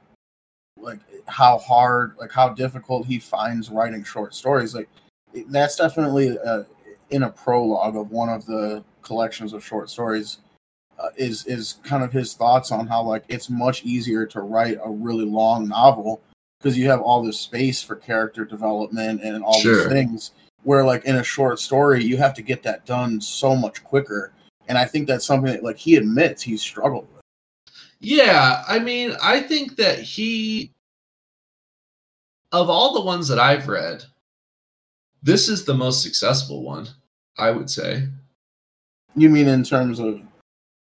like 0.81 0.99
how 1.27 1.57
hard, 1.59 2.15
like 2.19 2.31
how 2.31 2.49
difficult 2.49 3.05
he 3.05 3.19
finds 3.19 3.69
writing 3.69 4.03
short 4.03 4.33
stories. 4.35 4.73
Like 4.75 4.89
that's 5.47 5.75
definitely 5.75 6.37
uh, 6.39 6.63
in 7.11 7.23
a 7.23 7.29
prologue 7.29 7.95
of 7.95 8.11
one 8.11 8.29
of 8.29 8.45
the 8.45 8.83
collections 9.01 9.53
of 9.53 9.63
short 9.65 9.89
stories. 9.89 10.39
Uh, 10.99 11.09
is 11.15 11.45
is 11.45 11.75
kind 11.83 12.03
of 12.03 12.11
his 12.11 12.33
thoughts 12.33 12.73
on 12.73 12.85
how 12.85 13.01
like 13.01 13.23
it's 13.29 13.49
much 13.49 13.85
easier 13.85 14.25
to 14.25 14.41
write 14.41 14.77
a 14.83 14.89
really 14.89 15.23
long 15.23 15.65
novel 15.65 16.21
because 16.59 16.77
you 16.77 16.89
have 16.89 16.99
all 16.99 17.23
this 17.23 17.39
space 17.39 17.81
for 17.81 17.95
character 17.95 18.43
development 18.43 19.21
and 19.23 19.41
all 19.41 19.53
Sure. 19.61 19.83
these 19.83 19.87
things 19.87 20.31
where 20.63 20.83
like 20.83 21.05
in 21.05 21.15
a 21.15 21.23
short 21.23 21.57
story 21.57 22.03
you 22.03 22.17
have 22.17 22.33
to 22.33 22.41
get 22.41 22.61
that 22.63 22.85
done 22.85 23.21
so 23.21 23.55
much 23.55 23.81
quicker 23.81 24.33
and 24.67 24.77
i 24.77 24.83
think 24.83 25.07
that's 25.07 25.23
something 25.25 25.49
that 25.53 25.63
like 25.63 25.77
he 25.77 25.95
admits 25.95 26.41
he 26.41 26.57
struggled 26.57 27.07
with 27.13 27.18
Yeah, 27.99 28.63
I 28.67 28.79
mean, 28.79 29.15
I 29.21 29.41
think 29.41 29.75
that 29.75 29.99
he 29.99 30.73
of 32.51 32.69
all 32.69 32.93
the 32.93 33.01
ones 33.01 33.27
that 33.27 33.39
I've 33.39 33.67
read, 33.67 34.03
this 35.21 35.49
is 35.49 35.65
the 35.65 35.73
most 35.73 36.01
successful 36.01 36.63
one, 36.63 36.87
I 37.37 37.51
would 37.51 37.69
say. 37.69 38.07
You 39.15 39.29
mean 39.29 39.47
in 39.47 39.63
terms 39.63 39.99
of? 39.99 40.21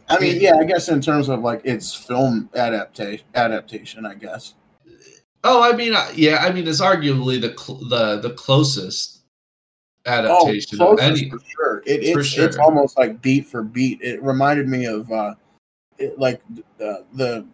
I 0.09 0.19
mean, 0.19 0.41
yeah, 0.41 0.57
I 0.57 0.65
guess 0.65 0.89
in 0.89 1.01
terms 1.01 1.29
of 1.29 1.41
like 1.41 1.61
its 1.65 1.95
film 1.95 2.49
adaptation. 2.55 3.27
Adaptation, 3.35 4.07
I 4.07 4.15
guess. 4.15 4.55
Oh, 5.45 5.63
I 5.63 5.77
mean, 5.77 5.95
yeah, 6.15 6.39
I 6.39 6.53
mean, 6.53 6.67
it's 6.67 6.81
arguably 6.81 7.41
the 7.41 7.55
cl- 7.57 7.87
the 7.89 8.21
the 8.21 8.35
closest 8.35 9.21
adaptation 10.07 10.79
oh, 10.81 10.95
of 10.95 11.01
any. 11.01 11.29
for 11.29 11.39
sure. 11.47 11.83
It, 11.85 12.13
for 12.13 12.21
it's 12.21 12.29
sure. 12.29 12.47
it's 12.47 12.57
almost 12.57 12.97
like 12.97 13.21
beat 13.21 13.47
for 13.47 13.63
beat. 13.63 14.01
It 14.03 14.23
reminded 14.23 14.69
me 14.69 14.87
of 14.87 15.11
uh, 15.13 15.35
it, 15.99 16.19
like 16.19 16.41
the 16.79 17.05
the 17.15 17.47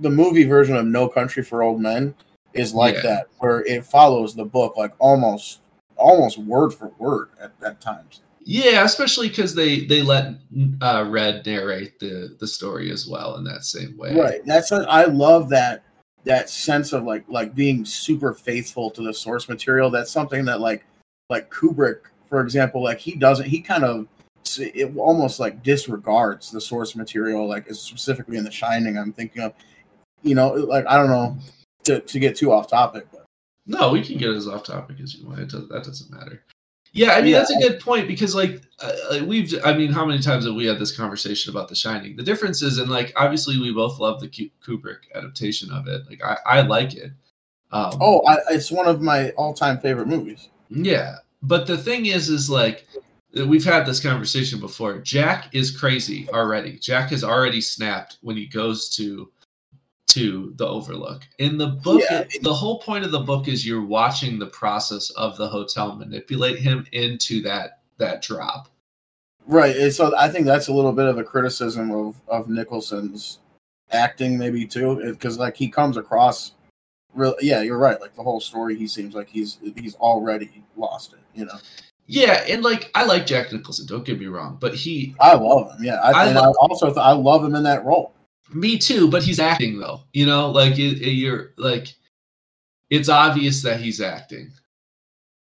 the 0.00 0.10
movie 0.10 0.44
version 0.44 0.76
of 0.76 0.86
No 0.86 1.08
Country 1.08 1.42
for 1.42 1.62
Old 1.62 1.80
Men 1.80 2.14
is 2.54 2.74
like 2.74 2.94
Yeah. 2.96 3.02
that, 3.02 3.26
where 3.38 3.64
it 3.64 3.84
follows 3.84 4.34
the 4.34 4.44
book 4.44 4.76
like 4.76 4.92
almost 4.98 5.60
almost 5.96 6.38
word 6.38 6.70
for 6.72 6.90
word 6.98 7.28
at, 7.40 7.52
at 7.64 7.80
times. 7.80 8.22
Yeah, 8.44 8.84
especially 8.84 9.28
because 9.28 9.54
they 9.54 9.84
they 9.84 10.02
let 10.02 10.34
uh, 10.80 11.06
Red 11.08 11.46
narrate 11.46 11.98
the 12.00 12.36
the 12.40 12.46
story 12.46 12.90
as 12.90 13.06
well 13.06 13.36
in 13.36 13.44
that 13.44 13.64
same 13.64 13.96
way. 13.96 14.14
Right. 14.14 14.40
That's 14.44 14.70
what 14.70 14.88
I 14.88 15.04
love 15.04 15.48
that 15.50 15.84
that 16.24 16.50
sense 16.50 16.92
of 16.92 17.04
like 17.04 17.24
like 17.28 17.54
being 17.54 17.84
super 17.84 18.34
faithful 18.34 18.90
to 18.90 19.02
the 19.02 19.14
source 19.14 19.48
material. 19.48 19.90
That's 19.90 20.10
something 20.10 20.44
that 20.46 20.60
like 20.60 20.84
like 21.30 21.50
Kubrick, 21.50 22.00
for 22.28 22.40
example, 22.40 22.82
like 22.82 22.98
he 22.98 23.14
doesn't 23.14 23.46
he 23.46 23.60
kind 23.60 23.84
of 23.84 24.08
it 24.58 24.96
almost 24.96 25.40
like 25.40 25.62
disregards 25.62 26.50
the 26.50 26.60
source 26.60 26.94
material, 26.96 27.48
like 27.48 27.72
specifically 27.72 28.36
in 28.36 28.44
The 28.44 28.50
Shining. 28.50 28.98
I'm 28.98 29.12
thinking 29.12 29.42
of, 29.42 29.54
you 30.22 30.34
know, 30.34 30.52
like 30.52 30.86
I 30.86 30.96
don't 30.96 31.10
know 31.10 31.36
to 31.84 32.00
to 32.00 32.18
get 32.18 32.36
too 32.36 32.52
off 32.52 32.68
topic, 32.68 33.06
but 33.12 33.26
No, 33.66 33.90
we 33.92 34.02
can 34.02 34.18
get 34.18 34.30
as 34.30 34.48
off 34.48 34.64
topic 34.64 34.96
as 35.00 35.14
you 35.14 35.26
want. 35.26 35.40
It 35.40 35.50
does, 35.50 35.68
that 35.68 35.84
doesn't 35.84 36.10
matter. 36.10 36.42
Yeah, 36.94 37.12
I 37.12 37.22
mean 37.22 37.30
Yeah. 37.30 37.38
that's 37.38 37.50
a 37.50 37.58
good 37.60 37.80
point 37.80 38.06
because 38.06 38.34
like 38.34 38.60
uh, 38.80 38.92
uh, 39.10 39.24
we've 39.24 39.54
I 39.64 39.72
mean 39.74 39.90
how 39.90 40.04
many 40.04 40.20
times 40.20 40.44
have 40.44 40.54
we 40.54 40.66
had 40.66 40.78
this 40.78 40.94
conversation 40.96 41.50
about 41.50 41.68
The 41.68 41.74
Shining? 41.74 42.16
The 42.16 42.22
difference 42.22 42.62
is 42.62 42.78
and 42.78 42.90
like 42.90 43.12
obviously 43.16 43.58
we 43.58 43.72
both 43.72 43.98
love 43.98 44.20
the 44.20 44.28
Kubrick 44.28 44.98
adaptation 45.14 45.70
of 45.72 45.88
it. 45.88 46.02
Like 46.08 46.22
I 46.22 46.36
I 46.44 46.60
like 46.62 46.94
it. 46.94 47.12
Um, 47.72 47.92
oh, 48.02 48.20
I, 48.26 48.36
it's 48.50 48.70
one 48.70 48.86
of 48.86 49.00
my 49.00 49.30
all 49.30 49.54
time 49.54 49.78
favorite 49.78 50.06
movies. 50.06 50.50
Yeah, 50.68 51.16
but 51.42 51.66
the 51.66 51.78
thing 51.78 52.04
is, 52.06 52.28
is 52.28 52.50
like 52.50 52.86
we've 53.46 53.64
had 53.64 53.86
this 53.86 54.00
conversation 54.00 54.60
before. 54.60 54.98
Jack 54.98 55.54
is 55.54 55.76
crazy 55.76 56.28
already. 56.30 56.78
Jack 56.78 57.10
has 57.10 57.24
already 57.24 57.60
snapped 57.60 58.18
when 58.22 58.36
he 58.36 58.46
goes 58.46 58.88
to 58.96 59.30
to 60.08 60.52
the 60.56 60.66
Overlook. 60.66 61.22
In 61.38 61.56
the 61.56 61.68
book, 61.68 62.02
Yeah. 62.10 62.24
the 62.42 62.52
whole 62.52 62.80
point 62.80 63.04
of 63.04 63.12
the 63.12 63.20
book 63.20 63.48
is 63.48 63.66
you're 63.66 63.84
watching 63.84 64.38
the 64.38 64.48
process 64.48 65.08
of 65.10 65.38
the 65.38 65.48
hotel 65.48 65.94
manipulate 65.96 66.58
him 66.58 66.86
into 66.92 67.40
that 67.42 67.80
that 67.98 68.20
drop. 68.20 68.68
Right. 69.46 69.74
and 69.76 69.92
So 69.92 70.14
I 70.16 70.28
think 70.28 70.44
that's 70.46 70.68
a 70.68 70.72
little 70.72 70.92
bit 70.92 71.06
of 71.06 71.18
a 71.18 71.24
criticism 71.24 71.90
of 71.92 72.20
of 72.28 72.48
Nicholson's 72.48 73.38
acting, 73.90 74.36
maybe 74.38 74.66
too, 74.66 74.96
because 75.12 75.38
like 75.38 75.56
he 75.56 75.68
comes 75.68 75.96
across 75.96 76.52
real. 77.14 77.34
Yeah, 77.40 77.62
you're 77.62 77.78
right. 77.78 78.00
Like 78.00 78.14
the 78.14 78.22
whole 78.22 78.40
story, 78.40 78.76
he 78.76 78.86
seems 78.86 79.14
like 79.14 79.28
he's 79.28 79.58
he's 79.76 79.94
already 79.96 80.62
lost 80.76 81.14
it. 81.14 81.20
You 81.34 81.46
know, 81.46 81.58
Yeah, 82.12 82.44
and 82.46 82.62
like 82.62 82.90
I 82.94 83.04
like 83.04 83.24
Jack 83.24 83.52
Nicholson. 83.52 83.86
Don't 83.86 84.04
get 84.04 84.20
me 84.20 84.26
wrong, 84.26 84.58
but 84.60 84.74
he, 84.74 85.14
I 85.18 85.34
love 85.34 85.70
him. 85.72 85.84
Yeah, 85.84 85.94
I, 85.94 86.10
I 86.12 86.26
and 86.26 86.34
love- 86.36 86.54
I 86.60 86.66
also 86.66 86.86
th- 86.88 86.98
I 86.98 87.12
love 87.12 87.42
him 87.42 87.54
in 87.54 87.62
that 87.62 87.86
role. 87.86 88.12
me 88.52 88.76
too. 88.76 89.08
But 89.08 89.22
he's 89.22 89.40
acting 89.40 89.78
though. 89.80 90.02
You 90.12 90.26
know, 90.26 90.50
like 90.50 90.74
it, 90.78 91.00
it- 91.00 91.12
you're 91.14 91.52
like, 91.56 91.94
it's 92.90 93.08
obvious 93.08 93.62
that 93.62 93.80
he's 93.80 94.00
acting. 94.02 94.52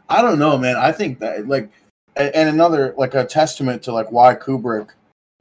I 0.09 0.23
don't 0.23 0.39
know, 0.39 0.57
man. 0.57 0.77
I 0.77 0.93
think 0.93 1.19
that 1.19 1.49
like, 1.49 1.69
and 2.15 2.49
another 2.49 2.95
like 2.97 3.15
a 3.15 3.25
testament 3.25 3.83
to 3.85 3.93
like 3.93 4.13
why 4.13 4.37
Kubrick 4.37 4.91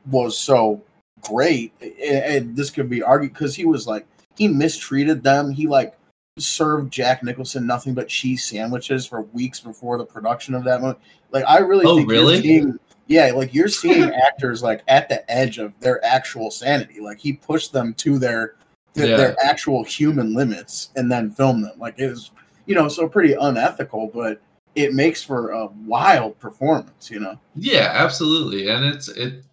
was 0.10 0.36
so 0.40 0.82
great. 1.22 1.72
a- 1.82 2.36
And 2.38 2.56
this 2.56 2.72
could 2.72 2.90
be 2.90 3.04
argued 3.04 3.34
because 3.34 3.56
he 3.56 3.66
was 3.66 3.86
like 3.86 4.08
he 4.38 4.48
mistreated 4.48 5.22
them. 5.22 5.51
He 5.51 5.68
like 5.68 5.94
served 6.42 6.92
Jack 6.94 7.24
Nicholson 7.24 7.68
nothing 7.68 7.94
but 7.94 8.08
cheese 8.08 8.44
sandwiches 8.44 9.06
for 9.06 9.24
weeks 9.24 9.60
before 9.60 9.98
the 9.98 10.06
production 10.06 10.56
of 10.56 10.64
that 10.64 10.82
movie. 10.82 10.98
Like 11.32 11.46
I 11.48 11.60
really 11.60 11.86
Oh, 11.86 11.98
think 11.98 12.10
you're 12.10 12.42
seeing- 12.42 12.80
yeah, 13.08 13.32
like 13.32 13.54
you're 13.54 13.68
seeing 13.68 14.04
actors 14.28 14.64
like 14.64 14.82
at 14.88 15.10
the 15.10 15.30
edge 15.30 15.58
of 15.58 15.74
their 15.82 16.04
actual 16.06 16.50
sanity. 16.50 17.00
Like 17.02 17.20
he 17.20 17.34
pushed 17.34 17.74
them 17.74 17.94
to 17.96 18.18
their 18.18 18.56
their, 18.94 19.08
Yeah. 19.08 19.18
their 19.18 19.36
actual 19.44 19.84
human 19.86 20.34
limits 20.34 20.90
and 20.98 21.10
then 21.12 21.32
filmed 21.32 21.64
them. 21.64 21.78
Like 21.80 21.98
it 21.98 22.10
was, 22.10 22.32
you 22.66 22.76
know, 22.76 22.88
so 22.90 23.08
pretty 23.08 23.34
unethical, 23.34 24.12
but 24.14 24.42
it 24.76 24.94
makes 24.94 25.24
for 25.24 25.52
a 25.52 25.68
wild 25.86 26.40
performance. 26.40 27.10
You 27.12 27.20
know. 27.20 27.40
Yeah, 27.56 27.92
absolutely. 27.94 28.70
And 28.70 28.86
it's 28.86 29.10
it 29.10 29.44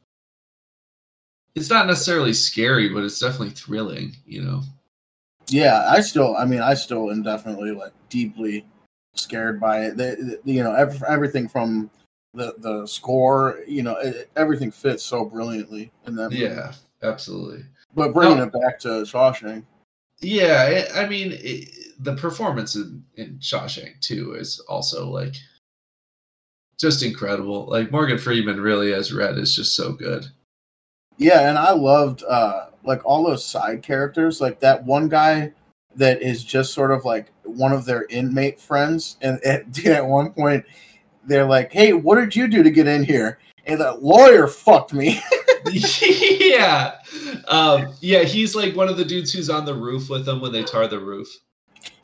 it's 1.56 1.70
not 1.70 1.88
necessarily 1.88 2.32
scary, 2.32 2.88
but 2.88 3.02
it's 3.02 3.18
definitely 3.18 3.50
thrilling, 3.50 4.14
you 4.26 4.42
know. 4.44 4.62
Yeah, 5.48 5.84
I 5.88 6.00
still, 6.00 6.36
I 6.36 6.44
mean, 6.44 6.60
I 6.60 6.74
still 6.74 7.10
am 7.10 7.22
definitely 7.22 7.70
like 7.72 7.92
deeply 8.08 8.66
scared 9.14 9.58
by 9.60 9.86
it. 9.86 9.96
The, 9.96 10.38
the- 10.44 10.52
you 10.52 10.62
know, 10.62 10.74
ev- 10.74 11.02
everything 11.08 11.48
from 11.48 11.90
the 12.34 12.54
the 12.58 12.86
score, 12.86 13.60
you 13.66 13.82
know, 13.82 13.96
it, 13.96 14.30
everything 14.36 14.70
fits 14.70 15.02
so 15.02 15.24
brilliantly 15.24 15.90
in 16.06 16.14
that. 16.16 16.30
movie. 16.30 16.42
Yeah, 16.42 16.72
absolutely. 17.02 17.64
But 17.94 18.12
bringing 18.12 18.38
it 18.38 18.52
back 18.52 18.78
to 18.80 18.88
Shawshank, 19.02 19.64
Yeah, 20.20 20.84
I 20.94 21.02
I 21.04 21.08
mean, 21.08 21.32
it, 21.32 21.70
the 22.00 22.14
performance 22.14 22.76
in, 22.76 23.02
in 23.16 23.38
Shawshank 23.38 24.00
too 24.00 24.34
is 24.34 24.60
also 24.68 25.08
like 25.08 25.34
just 26.78 27.02
incredible. 27.02 27.66
Like 27.66 27.90
Morgan 27.90 28.18
Freeman 28.18 28.60
really 28.60 28.92
as 28.92 29.12
Red 29.12 29.38
is 29.38 29.56
just 29.56 29.74
so 29.74 29.92
good. 29.92 30.26
yeah, 31.16 31.48
and 31.48 31.58
I 31.58 31.72
loved 31.72 32.22
uh 32.28 32.66
like 32.84 33.04
all 33.04 33.26
those 33.26 33.44
side 33.44 33.82
characters, 33.82 34.40
like 34.40 34.60
that 34.60 34.84
one 34.84 35.08
guy 35.08 35.52
that 35.96 36.22
is 36.22 36.44
just 36.44 36.72
sort 36.72 36.90
of 36.90 37.04
like 37.04 37.32
one 37.44 37.72
of 37.72 37.84
their 37.84 38.06
inmate 38.06 38.60
friends, 38.60 39.16
and 39.20 39.40
at, 39.44 39.86
at 39.86 40.06
one 40.06 40.30
point 40.32 40.64
they're 41.24 41.46
like, 41.46 41.72
"Hey, 41.72 41.92
what 41.92 42.16
did 42.16 42.34
you 42.34 42.48
do 42.48 42.62
to 42.62 42.70
get 42.70 42.86
in 42.86 43.02
here?" 43.02 43.38
And 43.66 43.80
that 43.80 44.02
lawyer 44.02 44.46
fucked 44.46 44.94
me. 44.94 45.20
yeah, 45.70 46.94
um, 47.48 47.94
yeah, 48.00 48.22
he's 48.22 48.54
like 48.54 48.74
one 48.74 48.88
of 48.88 48.96
the 48.96 49.04
dudes 49.04 49.32
who's 49.32 49.50
on 49.50 49.64
the 49.64 49.74
roof 49.74 50.08
with 50.08 50.24
them 50.24 50.40
when 50.40 50.52
they 50.52 50.62
tar 50.62 50.86
the 50.86 50.98
roof. 50.98 51.28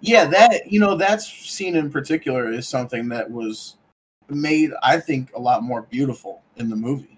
Yeah, 0.00 0.26
that 0.26 0.70
you 0.70 0.80
know 0.80 0.96
that 0.96 1.22
scene 1.22 1.76
in 1.76 1.90
particular 1.90 2.52
is 2.52 2.68
something 2.68 3.08
that 3.08 3.30
was 3.30 3.76
made, 4.28 4.72
I 4.82 4.98
think, 4.98 5.32
a 5.34 5.40
lot 5.40 5.62
more 5.62 5.82
beautiful 5.82 6.42
in 6.56 6.68
the 6.68 6.76
movie. 6.76 7.13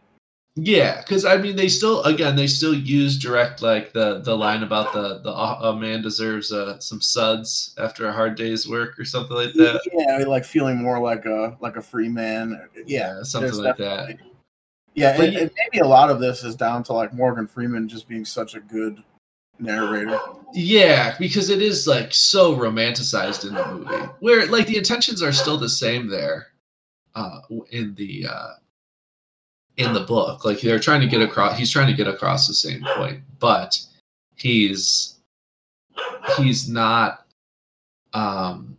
Yeah, 0.59 1.03
because 1.03 1.27
I 1.27 1.37
mean, 1.37 1.55
they 1.55 1.69
still 1.69 2.03
again 2.05 2.35
they 2.35 2.47
still 2.47 2.73
use 2.75 3.19
direct 3.19 3.61
like 3.61 3.93
the 3.93 4.21
the 4.21 4.35
line 4.35 4.63
about 4.63 4.95
the 4.95 5.19
the 5.23 5.31
uh, 5.31 5.73
a 5.75 5.77
man 5.77 6.01
deserves 6.01 6.51
uh, 6.51 6.79
some 6.79 7.01
suds 7.03 7.75
after 7.79 8.09
a 8.09 8.13
hard 8.13 8.37
day's 8.37 8.67
work 8.67 8.99
or 8.99 9.05
something 9.05 9.37
like 9.37 9.53
that. 9.53 9.81
Yeah, 9.93 10.25
like 10.27 10.47
feeling 10.47 10.79
more 10.79 10.99
like 10.99 11.27
a 11.27 11.59
like 11.61 11.77
a 11.77 11.83
free 11.83 12.09
man. 12.09 12.59
Yeah, 12.87 13.23
something 13.23 13.53
like 13.53 13.77
that. 13.77 14.17
Yeah, 14.95 15.21
and, 15.21 15.33
you- 15.35 15.41
and 15.41 15.51
maybe 15.73 15.85
a 15.85 15.87
lot 15.87 16.09
of 16.09 16.21
this 16.21 16.43
is 16.43 16.57
down 16.57 16.83
to 16.85 16.95
like 16.95 17.13
Morgan 17.13 17.47
Freeman 17.47 17.87
just 17.87 18.09
being 18.09 18.25
such 18.25 18.55
a 18.55 18.61
good 18.61 19.03
narrator. 19.59 20.19
Yeah, 20.55 21.17
because 21.19 21.51
it 21.51 21.61
is 21.61 21.87
like 21.87 22.15
so 22.15 22.57
romanticized 22.57 23.47
in 23.47 23.53
the 23.53 23.67
movie, 23.75 24.11
where 24.21 24.47
like 24.47 24.67
the 24.69 24.79
intentions 24.79 25.23
are 25.23 25.33
still 25.33 25.59
the 25.59 25.69
same 25.69 26.09
there, 26.09 26.47
uh, 27.15 27.41
in 27.73 27.95
the 27.97 28.27
uh, 28.27 28.53
in 29.77 29.93
the 29.93 30.01
book. 30.01 30.45
Like 30.45 30.61
they're 30.61 30.79
trying 30.79 31.01
to 31.01 31.07
get 31.07 31.21
across. 31.23 31.59
He's 31.59 31.71
trying 31.71 31.89
to 31.89 31.95
get 31.95 32.09
across 32.09 32.47
the 32.47 32.55
same 32.55 32.83
point, 32.97 33.21
but 33.39 33.79
he's 34.37 35.19
he's 36.37 36.69
not. 36.69 37.27
Um, 38.13 38.77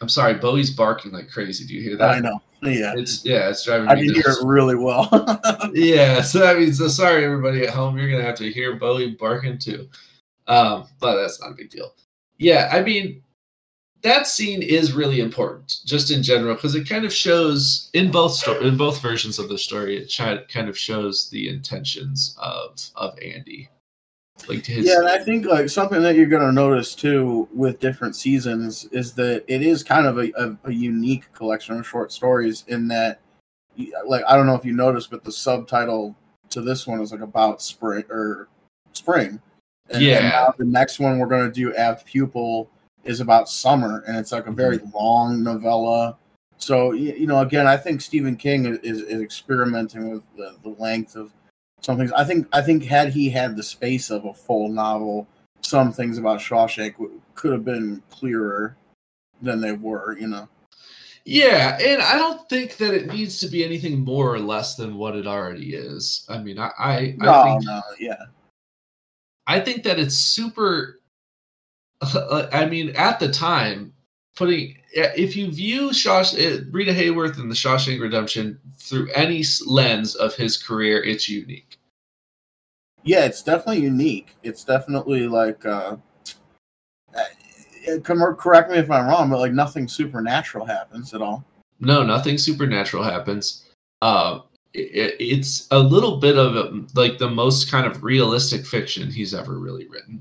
I'm 0.00 0.08
sorry, 0.08 0.34
Bowie's 0.34 0.70
barking 0.70 1.12
like 1.12 1.30
crazy. 1.30 1.64
Do 1.66 1.74
you 1.74 1.82
hear 1.82 1.96
that? 1.96 2.10
I 2.16 2.18
know. 2.20 2.40
Yeah, 2.64 2.94
It's 2.96 3.24
yeah, 3.24 3.48
it's 3.48 3.64
driving 3.64 3.88
I 3.88 3.96
me. 3.96 4.04
can 4.06 4.14
hear 4.14 4.24
it 4.26 4.44
really 4.44 4.76
well. 4.76 5.08
Yeah, 5.74 6.20
so 6.22 6.44
I 6.46 6.54
mean 6.58 6.72
so 6.72 6.86
sorry 6.88 7.24
everybody 7.24 7.64
at 7.66 7.70
home. 7.70 7.96
You're 7.98 8.10
gonna 8.10 8.22
have 8.22 8.36
to 8.36 8.52
hear 8.52 8.76
Bowie 8.76 9.16
barking 9.18 9.58
too, 9.58 9.88
um, 10.46 10.86
but 11.00 11.20
that's 11.20 11.40
not 11.40 11.50
a 11.52 11.54
big 11.54 11.70
deal. 11.70 11.94
Yeah, 12.38 12.68
I 12.72 12.82
mean 12.82 13.22
that 14.02 14.26
scene 14.26 14.62
is 14.62 14.92
really 14.92 15.20
important, 15.20 15.78
just 15.84 16.10
in 16.10 16.22
general, 16.22 16.54
because 16.54 16.74
it 16.74 16.88
kind 16.88 17.04
of 17.04 17.12
shows 17.12 17.90
in 17.94 18.10
both 18.10 18.32
sto- 18.32 18.60
in 18.60 18.76
both 18.76 19.00
versions 19.00 19.38
of 19.38 19.48
the 19.48 19.58
story. 19.58 19.96
It 19.96 20.12
chi- 20.14 20.42
kind 20.48 20.68
of 20.68 20.76
shows 20.76 21.28
the 21.30 21.48
intentions 21.48 22.36
of 22.40 22.80
of 22.96 23.16
Andy, 23.20 23.68
like 24.48 24.66
his. 24.66 24.86
Yeah, 24.86 24.98
and 24.98 25.08
I 25.08 25.22
think 25.22 25.46
like 25.46 25.68
something 25.68 26.02
that 26.02 26.16
you're 26.16 26.26
going 26.26 26.42
to 26.46 26.52
notice 26.52 26.94
too 26.94 27.48
with 27.54 27.80
different 27.80 28.16
seasons 28.16 28.86
is 28.86 29.12
that 29.14 29.44
it 29.46 29.62
is 29.62 29.82
kind 29.82 30.06
of 30.06 30.18
a, 30.18 30.32
a, 30.36 30.56
a 30.64 30.72
unique 30.72 31.32
collection 31.32 31.78
of 31.78 31.86
short 31.86 32.10
stories 32.12 32.64
in 32.68 32.88
that, 32.88 33.20
like, 34.06 34.24
I 34.26 34.36
don't 34.36 34.46
know 34.46 34.56
if 34.56 34.64
you 34.64 34.72
noticed, 34.72 35.10
but 35.10 35.22
the 35.24 35.32
subtitle 35.32 36.16
to 36.50 36.60
this 36.60 36.86
one 36.86 37.00
is 37.00 37.12
like 37.12 37.20
about 37.20 37.62
spring 37.62 38.04
or 38.10 38.48
spring. 38.92 39.40
And, 39.90 40.02
Yeah. 40.02 40.46
and 40.46 40.54
the 40.58 40.64
next 40.64 40.98
one 40.98 41.18
we're 41.18 41.26
going 41.26 41.46
to 41.46 41.52
do 41.54 41.74
apt 41.74 42.04
pupil 42.04 42.68
is 43.04 43.20
about 43.20 43.48
summer, 43.48 44.02
and 44.06 44.16
it's 44.16 44.32
like 44.32 44.46
a 44.46 44.52
very 44.52 44.78
mm-hmm. 44.78 44.96
long 44.96 45.42
novella. 45.42 46.16
So 46.58 46.92
you 46.92 47.26
know, 47.26 47.40
again, 47.40 47.66
I 47.66 47.76
think 47.76 48.00
Stephen 48.00 48.36
King 48.36 48.66
is, 48.66 48.78
is, 48.78 49.02
is 49.02 49.20
experimenting 49.20 50.10
with 50.10 50.22
the, 50.36 50.56
the 50.62 50.70
length 50.80 51.16
of 51.16 51.32
some 51.80 51.96
things. 51.96 52.12
I 52.12 52.24
think 52.24 52.46
I 52.52 52.62
think 52.62 52.84
had 52.84 53.12
he 53.12 53.28
had 53.28 53.56
the 53.56 53.62
space 53.62 54.10
of 54.10 54.24
a 54.24 54.34
full 54.34 54.68
novel, 54.68 55.26
some 55.60 55.92
things 55.92 56.18
about 56.18 56.40
Shawshank 56.40 56.92
w- 56.92 57.20
could 57.34 57.52
have 57.52 57.64
been 57.64 58.02
clearer 58.10 58.76
than 59.40 59.60
they 59.60 59.72
were. 59.72 60.16
You 60.18 60.28
know. 60.28 60.48
Yeah, 61.24 61.78
and 61.80 62.02
I 62.02 62.16
don't 62.16 62.48
think 62.48 62.76
that 62.78 62.94
it 62.94 63.06
needs 63.06 63.38
to 63.40 63.48
be 63.48 63.64
anything 63.64 64.04
more 64.04 64.34
or 64.34 64.40
less 64.40 64.74
than 64.74 64.96
what 64.96 65.14
it 65.14 65.26
already 65.26 65.74
is. 65.74 66.26
I 66.28 66.38
mean, 66.38 66.58
I 66.58 66.70
I, 66.78 67.14
No, 67.18 67.32
I 67.32 67.44
think 67.44 67.64
no, 67.64 67.80
yeah, 67.98 68.24
I 69.46 69.60
think 69.60 69.82
that 69.84 69.98
it's 69.98 70.16
super. 70.16 71.00
I 72.52 72.66
mean, 72.66 72.90
at 72.96 73.20
the 73.20 73.30
time, 73.30 73.92
putting 74.36 74.76
if 74.94 75.36
you 75.36 75.50
view 75.50 75.90
Shawsh, 75.90 76.34
uh, 76.34 76.64
Rita 76.70 76.92
Hayworth 76.92 77.38
and 77.38 77.50
the 77.50 77.54
Shawshank 77.54 78.00
Redemption 78.00 78.58
through 78.76 79.10
any 79.14 79.42
lens 79.66 80.14
of 80.16 80.34
his 80.34 80.56
career, 80.62 81.02
it's 81.02 81.28
unique. 81.28 81.78
yeah. 83.04 83.24
It's 83.24 83.42
definitely 83.42 83.82
unique. 83.82 84.36
It's 84.42 84.64
definitely 84.64 85.26
like. 85.28 85.64
uh 85.64 85.96
come- 88.02 88.36
Correct 88.36 88.70
me 88.70 88.78
if 88.78 88.90
I'm 88.90 89.06
wrong, 89.06 89.30
but 89.30 89.38
like 89.40 89.52
nothing 89.52 89.88
supernatural 89.88 90.66
happens 90.66 91.14
at 91.14 91.22
all. 91.22 91.44
No, 91.80 92.02
nothing 92.02 92.38
supernatural 92.38 93.02
happens. 93.02 93.64
Uh, 94.02 94.40
it, 94.72 95.16
it's 95.18 95.66
a 95.70 95.78
little 95.78 96.18
bit 96.18 96.36
of 96.38 96.56
a, 96.56 96.84
like 96.94 97.18
the 97.18 97.28
most 97.28 97.70
kind 97.70 97.86
of 97.86 98.02
realistic 98.04 98.64
fiction 98.66 99.10
he's 99.10 99.34
ever 99.34 99.58
really 99.58 99.88
written. 99.88 100.20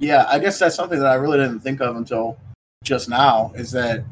Yeah, 0.00 0.26
I 0.28 0.38
guess 0.38 0.58
that's 0.58 0.74
something 0.74 0.98
that 0.98 1.06
I 1.06 1.14
really 1.14 1.38
didn't 1.38 1.60
think 1.60 1.80
of 1.80 1.94
until 1.94 2.38
just 2.82 3.08
now. 3.08 3.52
Is 3.54 3.70
that 3.72 4.02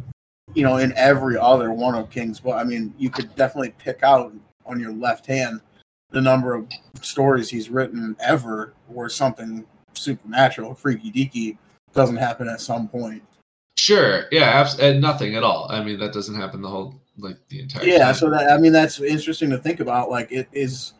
you 0.54 0.62
know 0.62 0.76
in 0.76 0.92
every 0.96 1.36
other 1.36 1.72
one 1.72 1.94
of 1.94 2.10
King's 2.10 2.38
book, 2.38 2.54
I 2.54 2.62
mean, 2.62 2.94
you 2.98 3.10
could 3.10 3.34
definitely 3.34 3.74
pick 3.78 4.02
out 4.02 4.32
on 4.66 4.78
your 4.78 4.92
left 4.92 5.26
hand 5.26 5.60
the 6.10 6.20
number 6.20 6.54
of 6.54 6.68
stories 7.00 7.48
he's 7.48 7.70
written 7.70 8.16
ever 8.20 8.74
where 8.86 9.08
something 9.08 9.66
supernatural, 9.94 10.74
freaky 10.74 11.10
deaky, 11.10 11.56
doesn't 11.94 12.16
happen 12.16 12.48
at 12.48 12.60
some 12.60 12.86
point. 12.86 13.22
Sure, 13.78 14.26
yeah, 14.30 14.44
abs- 14.44 14.78
and 14.78 15.00
nothing 15.00 15.36
at 15.36 15.42
all. 15.42 15.68
I 15.70 15.82
mean, 15.82 15.98
that 16.00 16.12
doesn't 16.12 16.34
happen 16.34 16.60
the 16.60 16.68
whole 16.68 17.00
like 17.16 17.36
the 17.48 17.60
entire. 17.60 17.84
Yeah, 17.84 18.06
time. 18.06 18.14
so 18.14 18.30
that 18.30 18.50
I 18.50 18.58
mean 18.58 18.72
that's 18.72 19.00
interesting 19.00 19.48
to 19.50 19.58
think 19.58 19.80
about. 19.80 20.10
Like, 20.10 20.30
it 20.30 20.48
is 20.52 20.92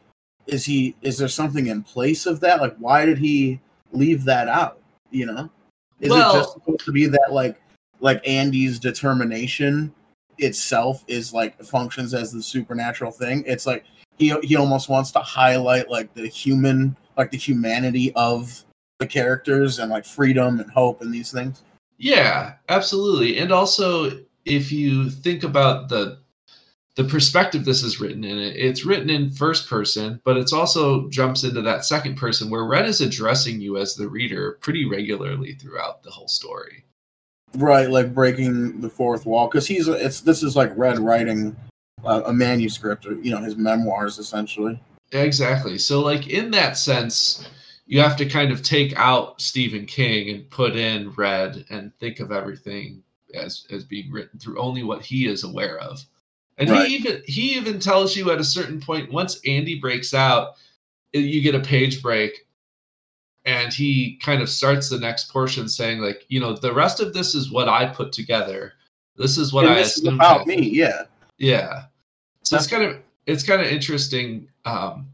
is 0.47 0.65
he 0.65 0.97
is 1.03 1.19
there 1.19 1.29
something 1.29 1.67
in 1.67 1.83
place 1.83 2.25
of 2.25 2.41
that? 2.41 2.61
Like, 2.61 2.77
why 2.79 3.05
did 3.05 3.19
he 3.19 3.61
leave 3.93 4.25
that 4.25 4.49
out? 4.49 4.81
You 5.11 5.27
know, 5.27 5.51
is 6.01 6.11
Well- 6.11 6.31
it 6.35 6.39
just 6.39 6.53
supposed 6.55 6.85
to 6.85 6.93
be 6.93 7.07
that 7.07 7.29
like 7.33 7.61
like 8.01 8.27
Andy's 8.27 8.79
determination 8.79 9.93
itself 10.39 11.03
is 11.09 11.33
like 11.33 11.61
functions 11.65 12.15
as 12.15 12.33
the 12.33 12.43
supernatural 12.43 13.11
thing? 13.11 13.45
It's 13.47 13.67
like 13.67 13.85
he 14.19 14.35
he 14.43 14.57
almost 14.57 14.89
wants 14.89 15.11
to 15.13 15.21
highlight 15.21 15.91
like 15.91 16.13
the 16.15 16.27
human 16.29 16.97
like 17.17 17.31
the 17.31 17.37
humanity 17.39 18.13
of 18.15 18.65
the 18.99 19.07
characters 19.07 19.79
and 19.79 19.91
like 19.91 20.05
freedom 20.05 20.61
and 20.61 20.71
hope 20.71 21.03
and 21.03 21.13
these 21.13 21.33
things. 21.33 21.63
Yeah, 21.99 22.55
absolutely. 22.69 23.39
And 23.39 23.51
also, 23.53 24.21
if 24.45 24.71
you 24.71 25.11
think 25.11 25.43
about 25.43 25.89
the 25.89 26.19
the 26.99 27.05
perspective 27.05 27.65
this 27.65 27.85
is 27.85 28.01
written 28.01 28.25
in, 28.25 28.39
it 28.39 28.57
it's 28.57 28.85
written 28.85 29.09
in 29.09 29.31
first 29.31 29.69
person, 29.69 30.21
but 30.25 30.37
it's 30.37 30.53
also 30.53 31.09
jumps 31.11 31.45
into 31.45 31.63
that 31.63 31.85
second 31.85 32.17
person 32.17 32.51
where 32.51 32.65
Red 32.65 32.87
is 32.87 33.01
addressing 33.01 33.61
you 33.61 33.77
as 33.79 33.95
the 33.95 34.09
reader 34.09 34.59
pretty 34.61 34.85
regularly 34.85 35.55
throughout 35.55 36.03
the 36.03 36.11
whole 36.11 36.27
story. 36.27 36.85
Right, 37.55 37.89
like 37.89 38.13
breaking 38.13 38.81
the 38.81 38.91
fourth 38.91 39.27
wall 39.27 39.47
because 39.47 39.65
he's 39.65 39.87
it's 39.87 40.23
this 40.23 40.43
is 40.43 40.57
like 40.57 40.77
Red 40.77 40.99
writing 40.99 41.57
uh, 42.05 42.23
a 42.27 42.33
manuscript 42.33 43.07
or 43.07 43.15
you 43.15 43.31
know 43.31 43.43
his 43.43 43.55
memoirs 43.55 44.19
essentially. 44.19 44.83
Exactly. 45.13 45.79
So, 45.79 46.01
like 46.01 46.27
in 46.27 46.51
that 46.51 46.77
sense, 46.77 47.49
you 47.87 48.01
have 48.01 48.17
to 48.17 48.27
kind 48.27 48.51
of 48.51 48.65
take 48.65 48.93
out 48.99 49.41
Stephen 49.41 49.87
King 49.87 50.31
and 50.35 50.51
put 50.51 50.75
in 50.75 51.13
Red 51.13 51.65
and 51.71 51.95
think 52.01 52.19
of 52.19 52.33
everything 52.33 53.05
as 53.35 53.69
as 53.71 53.85
being 53.85 54.11
written 54.11 54.41
through 54.41 54.59
only 54.59 54.83
what 54.83 55.05
he 55.05 55.29
is 55.29 55.45
aware 55.45 55.79
of. 55.79 56.05
And 56.59 56.69
Right. 56.71 56.89
he 56.89 56.95
even 56.97 57.23
he 57.27 57.57
even 57.57 57.79
tells 57.79 58.17
you 58.17 58.31
at 58.31 58.41
a 58.41 58.45
certain 58.45 58.81
point 58.81 59.13
once 59.13 59.41
Andy 59.47 59.79
breaks 59.79 60.13
out, 60.13 60.55
you 61.13 61.41
get 61.41 61.55
a 61.55 61.61
page 61.61 62.03
break, 62.03 62.47
and 63.45 63.73
he 63.73 64.17
kind 64.23 64.43
of 64.43 64.49
starts 64.49 64.89
the 64.89 64.99
next 64.99 65.31
portion 65.31 65.69
saying 65.69 66.01
like, 66.01 66.25
you 66.29 66.41
know, 66.41 66.53
the 66.55 66.75
rest 66.75 67.01
of 67.01 67.15
this 67.15 67.35
is 67.35 67.51
what 67.51 67.69
I 67.69 67.87
put 67.87 68.13
together. 68.13 68.75
This 69.17 69.39
is 69.39 69.53
what 69.53 69.65
and 69.65 69.75
I 69.75 69.79
this 69.79 69.93
is 69.97 70.03
assumed 70.03 70.17
about 70.17 70.39
happened." 70.41 70.61
me, 70.61 70.69
yeah. 70.71 71.05
Yeah. 71.39 71.85
So 72.43 72.57
it's 72.57 72.67
kind 72.67 72.83
of 72.83 72.99
it's 73.27 73.43
kind 73.45 73.61
of 73.63 73.69
interesting. 73.69 74.49
Um, 74.65 75.09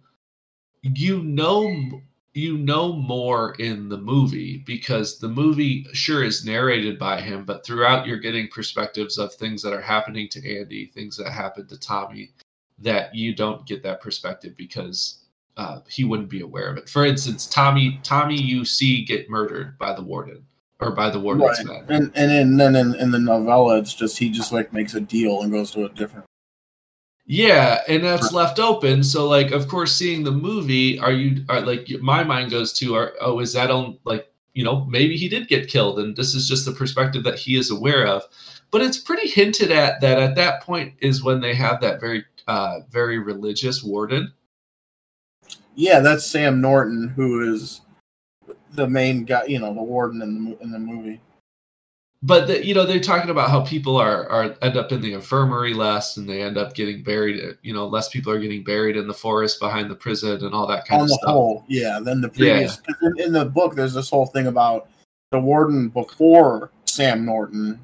you 0.82 1.22
know 1.22 2.00
you 2.34 2.58
know 2.58 2.92
more 2.92 3.54
in 3.60 3.88
the 3.88 3.96
movie 3.96 4.58
because 4.66 5.18
the 5.18 5.28
movie 5.28 5.86
sure 5.92 6.24
is 6.24 6.44
narrated 6.44 6.98
by 6.98 7.20
him, 7.20 7.44
but 7.44 7.64
throughout 7.64 8.06
you're 8.06 8.18
getting 8.18 8.48
perspectives 8.48 9.18
of 9.18 9.32
things 9.32 9.62
that 9.62 9.72
are 9.72 9.80
happening 9.80 10.28
to 10.30 10.58
Andy, 10.58 10.86
things 10.86 11.16
that 11.16 11.30
happened 11.30 11.68
to 11.68 11.78
Tommy, 11.78 12.32
that 12.80 13.14
you 13.14 13.34
don't 13.34 13.64
get 13.66 13.84
that 13.84 14.00
perspective 14.00 14.56
because 14.56 15.20
uh, 15.56 15.80
he 15.88 16.02
wouldn't 16.02 16.28
be 16.28 16.40
aware 16.40 16.68
of 16.68 16.76
it. 16.76 16.88
For 16.88 17.06
instance, 17.06 17.46
Tommy 17.46 18.00
Tommy 18.02 18.40
you 18.40 18.64
see 18.64 19.04
get 19.04 19.30
murdered 19.30 19.78
by 19.78 19.94
the 19.94 20.02
warden 20.02 20.44
or 20.80 20.90
by 20.90 21.10
the 21.10 21.20
warden's 21.20 21.64
Right. 21.64 21.88
men. 21.88 22.10
And 22.12 22.12
and 22.16 22.60
then, 22.60 22.72
then 22.72 22.94
in, 22.94 23.00
in 23.00 23.10
the 23.12 23.20
novella, 23.20 23.78
it's 23.78 23.94
just 23.94 24.18
he 24.18 24.28
just 24.28 24.50
like 24.50 24.72
makes 24.72 24.94
a 24.94 25.00
deal 25.00 25.42
and 25.42 25.52
goes 25.52 25.70
to 25.72 25.84
a 25.84 25.88
different. 25.90 26.26
Yeah, 27.26 27.80
and 27.88 28.04
that's 28.04 28.32
left 28.32 28.58
open. 28.58 29.02
So, 29.02 29.26
like, 29.26 29.50
of 29.50 29.66
course, 29.66 29.94
seeing 29.96 30.24
the 30.24 30.30
movie, 30.30 30.98
are 30.98 31.12
you 31.12 31.44
are 31.48 31.62
like 31.62 31.88
my 32.00 32.22
mind 32.22 32.50
goes 32.50 32.72
to, 32.74 32.94
are, 32.94 33.14
oh, 33.20 33.40
is 33.40 33.54
that 33.54 33.70
on 33.70 33.98
like 34.04 34.30
you 34.52 34.62
know 34.62 34.84
maybe 34.84 35.16
he 35.16 35.28
did 35.28 35.48
get 35.48 35.68
killed, 35.68 35.98
and 35.98 36.14
this 36.16 36.34
is 36.34 36.46
just 36.46 36.66
the 36.66 36.72
perspective 36.72 37.24
that 37.24 37.38
he 37.38 37.56
is 37.56 37.70
aware 37.70 38.06
of. 38.06 38.24
But 38.70 38.82
it's 38.82 38.98
pretty 38.98 39.28
hinted 39.28 39.70
at 39.70 40.02
that 40.02 40.18
at 40.18 40.34
that 40.34 40.62
point 40.62 40.94
is 41.00 41.24
when 41.24 41.40
they 41.40 41.54
have 41.54 41.80
that 41.80 41.98
very 41.98 42.24
uh 42.46 42.80
very 42.90 43.18
religious 43.18 43.82
warden. 43.82 44.30
Yeah, 45.76 46.00
that's 46.00 46.26
Sam 46.26 46.60
Norton, 46.60 47.08
who 47.08 47.54
is 47.54 47.80
the 48.72 48.86
main 48.86 49.24
guy, 49.24 49.44
you 49.46 49.58
know, 49.58 49.72
the 49.72 49.82
warden 49.82 50.20
in 50.20 50.44
the 50.44 50.62
in 50.62 50.70
the 50.72 50.78
movie. 50.78 51.20
But 52.26 52.46
the, 52.46 52.64
you 52.66 52.72
know 52.72 52.86
they're 52.86 53.00
talking 53.00 53.28
about 53.28 53.50
how 53.50 53.60
people 53.60 53.96
are 53.98 54.26
are 54.30 54.56
end 54.62 54.78
up 54.78 54.92
in 54.92 55.02
the 55.02 55.12
infirmary 55.12 55.74
less, 55.74 56.16
and 56.16 56.26
they 56.26 56.40
end 56.42 56.56
up 56.56 56.72
getting 56.74 57.02
buried. 57.02 57.58
You 57.62 57.74
know, 57.74 57.86
less 57.86 58.08
people 58.08 58.32
are 58.32 58.38
getting 58.40 58.64
buried 58.64 58.96
in 58.96 59.06
the 59.06 59.12
forest 59.12 59.60
behind 59.60 59.90
the 59.90 59.94
prison 59.94 60.42
and 60.42 60.54
all 60.54 60.66
that 60.68 60.86
kind 60.86 61.02
On 61.02 61.04
of 61.04 61.08
the 61.10 61.14
stuff. 61.16 61.30
whole, 61.30 61.64
yeah. 61.68 62.00
Then 62.02 62.22
the 62.22 62.30
previous 62.30 62.76
'cause 62.76 62.96
in, 63.02 63.26
in 63.26 63.32
the 63.34 63.44
book, 63.44 63.74
there's 63.74 63.92
this 63.92 64.08
whole 64.08 64.24
thing 64.24 64.46
about 64.46 64.88
the 65.32 65.38
warden 65.38 65.88
before 65.90 66.70
Sam 66.86 67.26
Norton, 67.26 67.78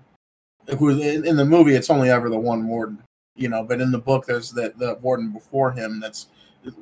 who 0.78 0.88
in, 0.88 1.26
in 1.26 1.36
the 1.36 1.44
movie 1.44 1.74
it's 1.74 1.90
only 1.90 2.08
ever 2.08 2.30
the 2.30 2.38
one 2.40 2.66
warden, 2.66 2.98
you 3.36 3.50
know. 3.50 3.62
But 3.62 3.82
in 3.82 3.92
the 3.92 3.98
book, 3.98 4.24
there's 4.24 4.50
the 4.50 4.72
the 4.78 4.94
warden 5.02 5.32
before 5.34 5.70
him 5.70 6.00
that's 6.00 6.28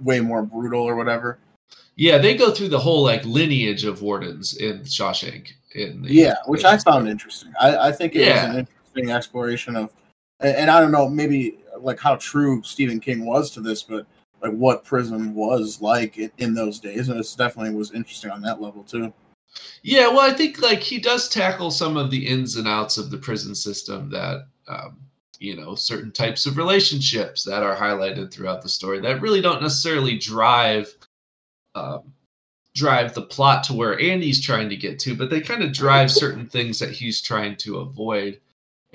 way 0.02 0.20
more 0.20 0.42
brutal 0.44 0.82
or 0.82 0.94
whatever. 0.94 1.38
Yeah, 1.96 2.18
they 2.18 2.36
go 2.36 2.52
through 2.52 2.68
the 2.68 2.78
whole 2.78 3.02
like 3.02 3.24
lineage 3.24 3.82
of 3.84 4.00
wardens 4.00 4.56
in 4.58 4.82
Shawshank. 4.82 5.48
In 5.74 6.02
the, 6.02 6.12
Yeah, 6.12 6.36
which 6.46 6.64
I 6.64 6.78
found 6.78 7.08
interesting. 7.08 7.52
I, 7.60 7.88
I 7.88 7.92
think 7.92 8.14
it 8.14 8.20
was 8.20 8.42
an 8.44 8.58
interesting 8.58 9.10
exploration 9.10 9.76
of, 9.76 9.92
and, 10.40 10.56
and 10.56 10.70
I 10.70 10.80
don't 10.80 10.92
know, 10.92 11.08
maybe 11.08 11.58
like 11.78 12.00
how 12.00 12.16
true 12.16 12.62
Stephen 12.62 13.00
King 13.00 13.26
was 13.26 13.50
to 13.52 13.60
this, 13.60 13.82
but 13.82 14.06
like 14.42 14.52
what 14.52 14.84
prison 14.84 15.34
was 15.34 15.80
like 15.80 16.18
in, 16.18 16.30
in 16.38 16.54
those 16.54 16.80
days, 16.80 17.08
and 17.08 17.18
it's 17.18 17.34
definitely 17.34 17.74
was 17.74 17.92
interesting 17.92 18.30
on 18.30 18.42
that 18.42 18.60
level 18.60 18.82
too. 18.82 19.12
Yeah, 19.82 20.08
well, 20.08 20.20
I 20.20 20.32
think 20.32 20.60
like 20.60 20.80
he 20.80 20.98
does 20.98 21.28
tackle 21.28 21.70
some 21.70 21.96
of 21.96 22.10
the 22.10 22.26
ins 22.26 22.56
and 22.56 22.68
outs 22.68 22.98
of 22.98 23.10
the 23.10 23.18
prison 23.18 23.54
system 23.54 24.10
that 24.10 24.46
um, 24.68 24.98
you 25.38 25.56
know 25.56 25.74
certain 25.74 26.12
types 26.12 26.46
of 26.46 26.56
relationships 26.56 27.44
that 27.44 27.62
are 27.62 27.76
highlighted 27.76 28.32
throughout 28.32 28.62
the 28.62 28.68
story 28.68 29.00
that 29.00 29.20
really 29.20 29.40
don't 29.40 29.62
necessarily 29.62 30.18
drive 30.18 30.92
um, 31.74 32.12
drive 32.78 33.12
the 33.12 33.22
plot 33.22 33.64
to 33.64 33.74
where 33.74 34.00
Andy's 34.00 34.40
trying 34.40 34.68
to 34.68 34.76
get 34.76 34.98
to, 35.00 35.16
but 35.16 35.30
they 35.30 35.40
kind 35.40 35.62
of 35.62 35.72
drive 35.72 36.10
certain 36.10 36.46
things 36.46 36.78
that 36.78 36.90
he's 36.90 37.20
trying 37.20 37.56
to 37.56 37.78
avoid. 37.78 38.40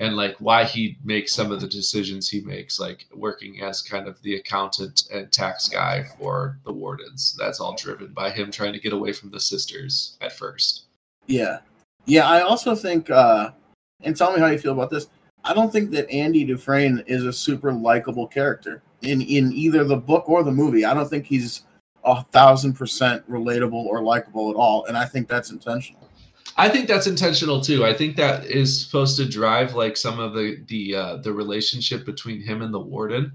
And 0.00 0.16
like 0.16 0.34
why 0.40 0.64
he 0.64 0.98
makes 1.04 1.32
some 1.32 1.52
of 1.52 1.60
the 1.60 1.68
decisions 1.68 2.28
he 2.28 2.40
makes, 2.40 2.80
like 2.80 3.06
working 3.14 3.62
as 3.62 3.80
kind 3.80 4.08
of 4.08 4.20
the 4.22 4.36
accountant 4.36 5.04
and 5.12 5.30
tax 5.30 5.68
guy 5.68 6.04
for 6.18 6.58
the 6.64 6.72
wardens. 6.72 7.36
That's 7.38 7.60
all 7.60 7.76
driven 7.76 8.12
by 8.12 8.30
him 8.30 8.50
trying 8.50 8.72
to 8.72 8.80
get 8.80 8.92
away 8.92 9.12
from 9.12 9.30
the 9.30 9.38
sisters 9.38 10.16
at 10.20 10.32
first. 10.32 10.86
Yeah, 11.26 11.60
yeah. 12.06 12.28
I 12.28 12.40
also 12.40 12.74
think, 12.74 13.08
uh 13.08 13.50
and 14.02 14.16
tell 14.16 14.32
me 14.32 14.40
how 14.40 14.48
you 14.48 14.58
feel 14.58 14.72
about 14.72 14.90
this. 14.90 15.06
I 15.44 15.54
don't 15.54 15.72
think 15.72 15.90
that 15.92 16.10
Andy 16.10 16.44
Dufresne 16.44 17.04
is 17.06 17.24
a 17.24 17.32
super 17.32 17.72
likable 17.72 18.26
character 18.26 18.82
in 19.02 19.20
in 19.20 19.52
either 19.52 19.84
the 19.84 19.96
book 19.96 20.28
or 20.28 20.42
the 20.42 20.50
movie. 20.50 20.84
I 20.84 20.92
don't 20.94 21.08
think 21.08 21.26
he's 21.26 21.62
a 22.04 22.22
thousand 22.22 22.74
percent 22.74 23.28
relatable 23.30 23.72
or 23.72 24.02
likable 24.02 24.50
at 24.50 24.56
all, 24.56 24.84
and 24.86 24.96
I 24.96 25.06
think 25.06 25.28
that's 25.28 25.50
intentional. 25.50 26.00
I 26.56 26.68
think 26.68 26.86
that's 26.86 27.06
intentional 27.06 27.60
too. 27.60 27.84
I 27.84 27.92
think 27.92 28.16
that 28.16 28.46
is 28.46 28.84
supposed 28.84 29.16
to 29.16 29.28
drive 29.28 29.74
like 29.74 29.96
some 29.96 30.20
of 30.20 30.34
the 30.34 30.62
the 30.68 30.94
uh, 30.94 31.16
the 31.16 31.32
relationship 31.32 32.04
between 32.04 32.40
him 32.40 32.62
and 32.62 32.72
the 32.72 32.80
warden 32.80 33.32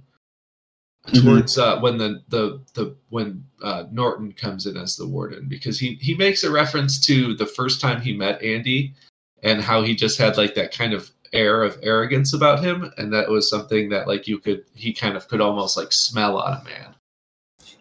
Mhm. 1.08 1.24
towards 1.24 1.58
uh, 1.58 1.80
when 1.80 1.98
the 1.98 2.22
the 2.28 2.62
the 2.74 2.96
when 3.10 3.44
uh, 3.64 3.86
Norton 3.92 4.32
comes 4.34 4.66
in 4.66 4.78
as 4.78 4.96
the 4.96 5.08
warden 5.08 5.48
because 5.48 5.80
he 5.80 5.96
he 5.96 6.14
makes 6.14 6.44
a 6.44 6.52
reference 6.52 7.00
to 7.08 7.36
the 7.36 7.46
first 7.46 7.82
time 7.82 8.02
he 8.02 8.14
met 8.14 8.42
Andy 8.44 8.94
and 9.42 9.62
how 9.62 9.82
he 9.82 9.96
just 9.96 10.18
had 10.18 10.38
like 10.38 10.54
that 10.56 10.74
kind 10.74 10.94
of 10.94 11.10
air 11.32 11.64
of 11.64 11.78
arrogance 11.84 12.34
about 12.34 12.64
him 12.64 12.92
and 12.98 13.14
that 13.14 13.30
was 13.30 13.50
something 13.50 13.88
that 13.90 14.08
like 14.08 14.28
you 14.28 14.40
could 14.40 14.66
he 14.74 14.92
kind 14.94 15.16
of 15.16 15.28
could 15.28 15.42
almost 15.42 15.78
like 15.78 15.92
smell 15.92 16.38
on 16.38 16.60
a 16.60 16.64
man. 16.64 16.94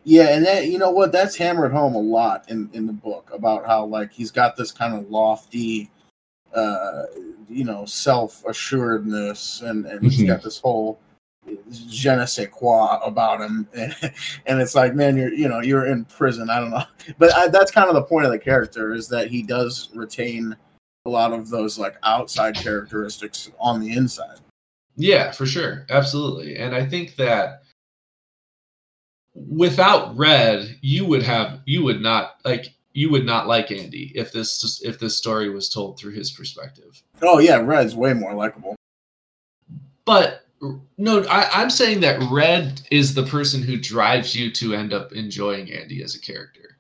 Yeah, 0.09 0.29
and 0.35 0.47
that 0.47 0.69
you 0.69 0.79
know 0.79 0.91
what 0.91 1.13
that's 1.13 1.37
hammered 1.37 1.71
home 1.71 1.95
a 1.95 2.01
lot 2.01 2.49
in 2.49 2.71
in 2.73 2.87
the 2.87 2.95
book 2.95 3.31
about 3.31 3.67
how 3.67 3.85
like 3.85 4.11
he's 4.11 4.31
got 4.31 4.57
this 4.57 4.73
kind 4.73 4.95
of 4.95 5.11
lofty, 5.11 5.91
uh, 6.55 7.03
you 7.47 7.65
know, 7.65 7.85
self 7.85 8.43
assuredness, 8.47 9.61
and 9.61 9.85
and 9.85 10.03
he's 10.03 10.23
Mhm. 10.23 10.29
got 10.29 10.43
this 10.43 10.59
whole 10.61 10.99
je 11.71 12.17
ne 12.17 12.25
sais 12.25 12.49
quoi 12.51 12.97
about 13.05 13.43
him, 13.43 13.69
and 14.47 14.61
it's 14.63 14.75
like, 14.75 14.95
man, 14.95 15.15
you're 15.19 15.35
you 15.35 15.47
know 15.47 15.61
you're 15.61 15.85
in 15.89 16.07
prison. 16.07 16.49
I 16.49 16.59
don't 16.59 16.71
know, 16.71 16.85
but 17.19 17.35
I, 17.35 17.49
that's 17.49 17.71
kind 17.71 17.89
of 17.91 17.95
the 17.95 18.03
point 18.03 18.25
of 18.25 18.33
the 18.33 18.39
character 18.39 18.95
is 18.95 19.09
that 19.09 19.29
he 19.29 19.43
does 19.43 19.91
retain 19.95 20.57
a 21.05 21.11
lot 21.11 21.35
of 21.35 21.51
those 21.51 21.79
like 21.79 21.97
outside 22.03 22.55
characteristics 22.55 23.51
on 23.61 23.79
the 23.79 23.93
inside. 23.93 24.39
Yeah, 24.97 25.33
for 25.33 25.45
sure. 25.45 25.85
Absolutely. 25.91 26.57
And 26.57 26.75
I 26.75 26.87
think 26.87 27.15
that 27.17 27.63
without 29.35 30.17
Red, 30.17 30.79
you 30.81 31.05
would 31.07 31.23
have 31.23 31.61
you 31.65 31.85
would 31.85 32.01
not 32.01 32.37
like 32.45 32.75
you 32.93 33.11
would 33.11 33.25
not 33.25 33.47
like 33.47 33.71
Andy 33.71 34.13
if 34.15 34.33
this 34.33 34.83
if 34.85 34.99
this 34.99 35.17
story 35.17 35.51
was 35.51 35.69
told 35.69 35.99
through 35.99 36.13
his 36.13 36.33
perspective. 36.33 37.03
Oh 37.23 37.39
yeah, 37.39 37.57
Red's 37.57 37.95
way 37.95 38.13
more 38.13 38.35
likable. 38.35 38.75
But 40.05 40.47
no, 40.97 41.23
I, 41.25 41.49
I'm 41.53 41.71
saying 41.71 42.01
that 42.01 42.21
Red 42.31 42.81
is 42.91 43.15
the 43.15 43.23
person 43.23 43.63
who 43.63 43.79
drives 43.79 44.35
you 44.35 44.51
to 44.53 44.75
end 44.75 44.93
up 44.93 45.13
enjoying 45.13 45.73
Andy 45.73 46.03
as 46.03 46.15
a 46.15 46.21
character. 46.21 46.79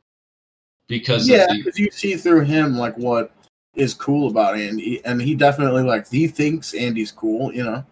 Because 0.88 1.28
yeah, 1.28 1.46
the, 1.46 1.58
because 1.58 1.78
you 1.78 1.90
see 1.90 2.16
through 2.16 2.40
him 2.40 2.76
like 2.76 2.96
what 2.96 3.32
is 3.74 3.94
cool 3.94 4.30
about 4.30 4.56
Andy, 4.56 5.04
and 5.04 5.20
he 5.20 5.34
definitely 5.34 5.82
like 5.82 6.08
he 6.08 6.26
thinks 6.26 6.74
Andy's 6.74 7.12
cool, 7.12 7.52
you 7.52 7.62
know. 7.62 7.84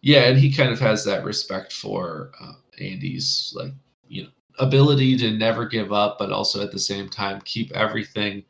yeah, 0.00 0.20
and 0.28 0.38
he 0.38 0.52
kind 0.52 0.70
of 0.70 0.80
has 0.80 1.04
that 1.04 1.24
respect 1.24 1.72
for 1.72 2.30
uh, 2.40 2.52
Andy's 2.80 3.52
like 3.56 3.72
you 4.08 4.24
know 4.24 4.28
ability 4.58 5.16
to 5.18 5.30
never 5.32 5.66
give 5.66 5.92
up, 5.92 6.18
but 6.18 6.30
also 6.30 6.62
at 6.62 6.72
the 6.72 6.78
same 6.78 7.08
time 7.08 7.40
keep 7.44 7.72
everything 7.72 8.44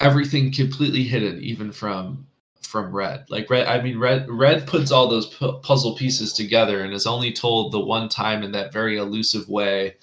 everything 0.00 0.52
completely 0.52 1.04
hidden, 1.04 1.40
even 1.40 1.72
from 1.72 2.26
from 2.60 2.94
Red. 2.94 3.26
Like 3.28 3.50
Red, 3.50 3.66
I 3.66 3.82
mean 3.82 3.98
Red 3.98 4.28
Red 4.28 4.66
puts 4.66 4.90
all 4.90 5.08
those 5.08 5.26
pu- 5.26 5.58
puzzle 5.60 5.94
pieces 5.94 6.32
together 6.32 6.82
and 6.82 6.92
is 6.92 7.06
only 7.06 7.32
told 7.32 7.72
the 7.72 7.80
one 7.80 8.08
time 8.08 8.42
in 8.42 8.52
that 8.52 8.72
very 8.72 8.96
elusive 8.96 9.48
way 9.48 9.96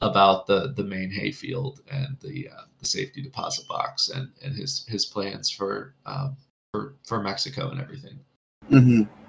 about 0.00 0.46
the 0.46 0.72
the 0.76 0.84
Maine 0.84 1.10
hayfield 1.10 1.80
and 1.90 2.16
the 2.20 2.48
uh, 2.48 2.62
the 2.78 2.86
safety 2.86 3.22
deposit 3.22 3.66
box 3.68 4.08
and 4.08 4.30
and 4.42 4.54
his 4.54 4.84
his 4.88 5.04
plans 5.04 5.50
for 5.50 5.94
um, 6.06 6.36
for 6.72 6.94
for 7.04 7.22
Mexico 7.22 7.70
and 7.70 7.80
everything. 7.80 8.18
Mm-hmm. 8.70 9.21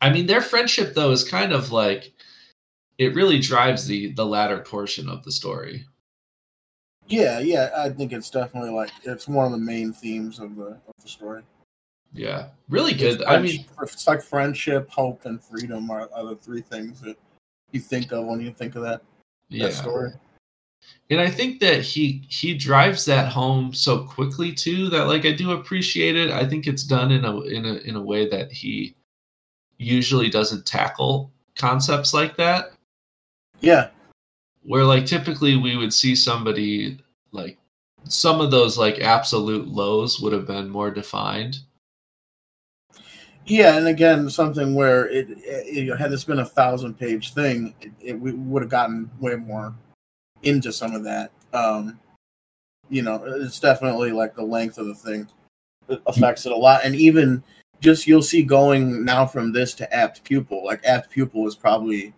I 0.00 0.10
mean, 0.10 0.26
their 0.26 0.42
friendship 0.42 0.94
though 0.94 1.10
is 1.10 1.28
kind 1.28 1.52
of 1.52 1.72
like 1.72 2.12
it 2.98 3.14
really 3.14 3.38
drives 3.38 3.86
the 3.86 4.12
the 4.12 4.26
latter 4.26 4.58
portion 4.58 5.08
of 5.08 5.22
the 5.24 5.32
story. 5.32 5.86
Yeah, 7.08 7.38
yeah, 7.38 7.70
I 7.76 7.90
think 7.90 8.12
it's 8.12 8.30
definitely 8.30 8.70
like 8.70 8.90
it's 9.04 9.28
one 9.28 9.46
of 9.46 9.52
the 9.52 9.58
main 9.58 9.92
themes 9.92 10.38
of 10.38 10.56
the 10.56 10.78
of 10.88 10.94
the 11.02 11.08
story. 11.08 11.42
Yeah, 12.12 12.48
really 12.68 12.94
good. 12.94 13.22
I 13.24 13.38
mean, 13.38 13.64
it's 13.82 14.06
like 14.06 14.22
friendship, 14.22 14.90
hope, 14.90 15.26
and 15.26 15.42
freedom 15.42 15.90
are, 15.90 16.08
are 16.14 16.24
the 16.24 16.36
three 16.36 16.62
things 16.62 17.00
that 17.02 17.16
you 17.72 17.80
think 17.80 18.12
of 18.12 18.24
when 18.24 18.40
you 18.40 18.52
think 18.52 18.74
of 18.74 18.82
that, 18.82 19.02
yeah, 19.50 19.66
that 19.66 19.74
story. 19.74 20.12
and 21.10 21.20
I 21.20 21.28
think 21.28 21.60
that 21.60 21.82
he 21.82 22.24
he 22.28 22.54
drives 22.54 23.04
that 23.04 23.30
home 23.30 23.74
so 23.74 24.04
quickly 24.04 24.52
too 24.52 24.88
that 24.90 25.06
like 25.06 25.26
I 25.26 25.32
do 25.32 25.52
appreciate 25.52 26.16
it. 26.16 26.30
I 26.30 26.46
think 26.46 26.66
it's 26.66 26.84
done 26.84 27.12
in 27.12 27.24
a 27.24 27.40
in 27.42 27.66
a 27.66 27.74
in 27.74 27.96
a 27.96 28.02
way 28.02 28.28
that 28.30 28.50
he 28.50 28.96
usually 29.78 30.30
doesn't 30.30 30.66
tackle 30.66 31.30
concepts 31.56 32.14
like 32.14 32.36
that. 32.36 32.72
Yeah, 33.60 33.88
where 34.62 34.84
like 34.84 35.06
typically 35.06 35.56
we 35.56 35.76
would 35.76 35.92
see 35.92 36.14
somebody 36.14 36.98
like 37.32 37.58
some 38.04 38.40
of 38.40 38.50
those 38.50 38.78
like 38.78 38.98
absolute 39.00 39.68
lows 39.68 40.20
would 40.20 40.32
have 40.32 40.46
been 40.46 40.68
more 40.68 40.90
defined 40.90 41.58
yeah, 43.46 43.76
and 43.76 43.86
again, 43.86 44.28
something 44.28 44.74
where 44.74 45.08
it, 45.08 45.28
it 45.30 45.96
had 45.96 46.10
this 46.10 46.24
been 46.24 46.40
a 46.40 46.44
thousand 46.44 46.98
page 46.98 47.32
thing, 47.32 47.74
it, 47.80 47.92
it 48.00 48.20
we 48.20 48.32
would 48.32 48.62
have 48.62 48.70
gotten 48.70 49.08
way 49.20 49.36
more 49.36 49.72
into 50.42 50.72
some 50.72 50.94
of 50.94 51.04
that. 51.04 51.30
Um, 51.52 52.00
you 52.88 53.02
know, 53.02 53.22
it's 53.24 53.60
definitely 53.60 54.10
like 54.10 54.34
the 54.34 54.42
length 54.42 54.78
of 54.78 54.86
the 54.86 54.94
thing 54.96 55.28
affects 56.06 56.44
it 56.44 56.52
a 56.52 56.56
lot, 56.56 56.80
and 56.84 56.96
even 56.96 57.44
just 57.80 58.06
you'll 58.06 58.22
see 58.22 58.42
going 58.42 59.04
now 59.04 59.26
from 59.26 59.52
this 59.52 59.74
to 59.74 59.94
apt 59.94 60.24
pupil. 60.24 60.64
Like 60.64 60.80
apt 60.84 61.10
pupil 61.10 61.46
is 61.46 61.54
probably 61.54 62.12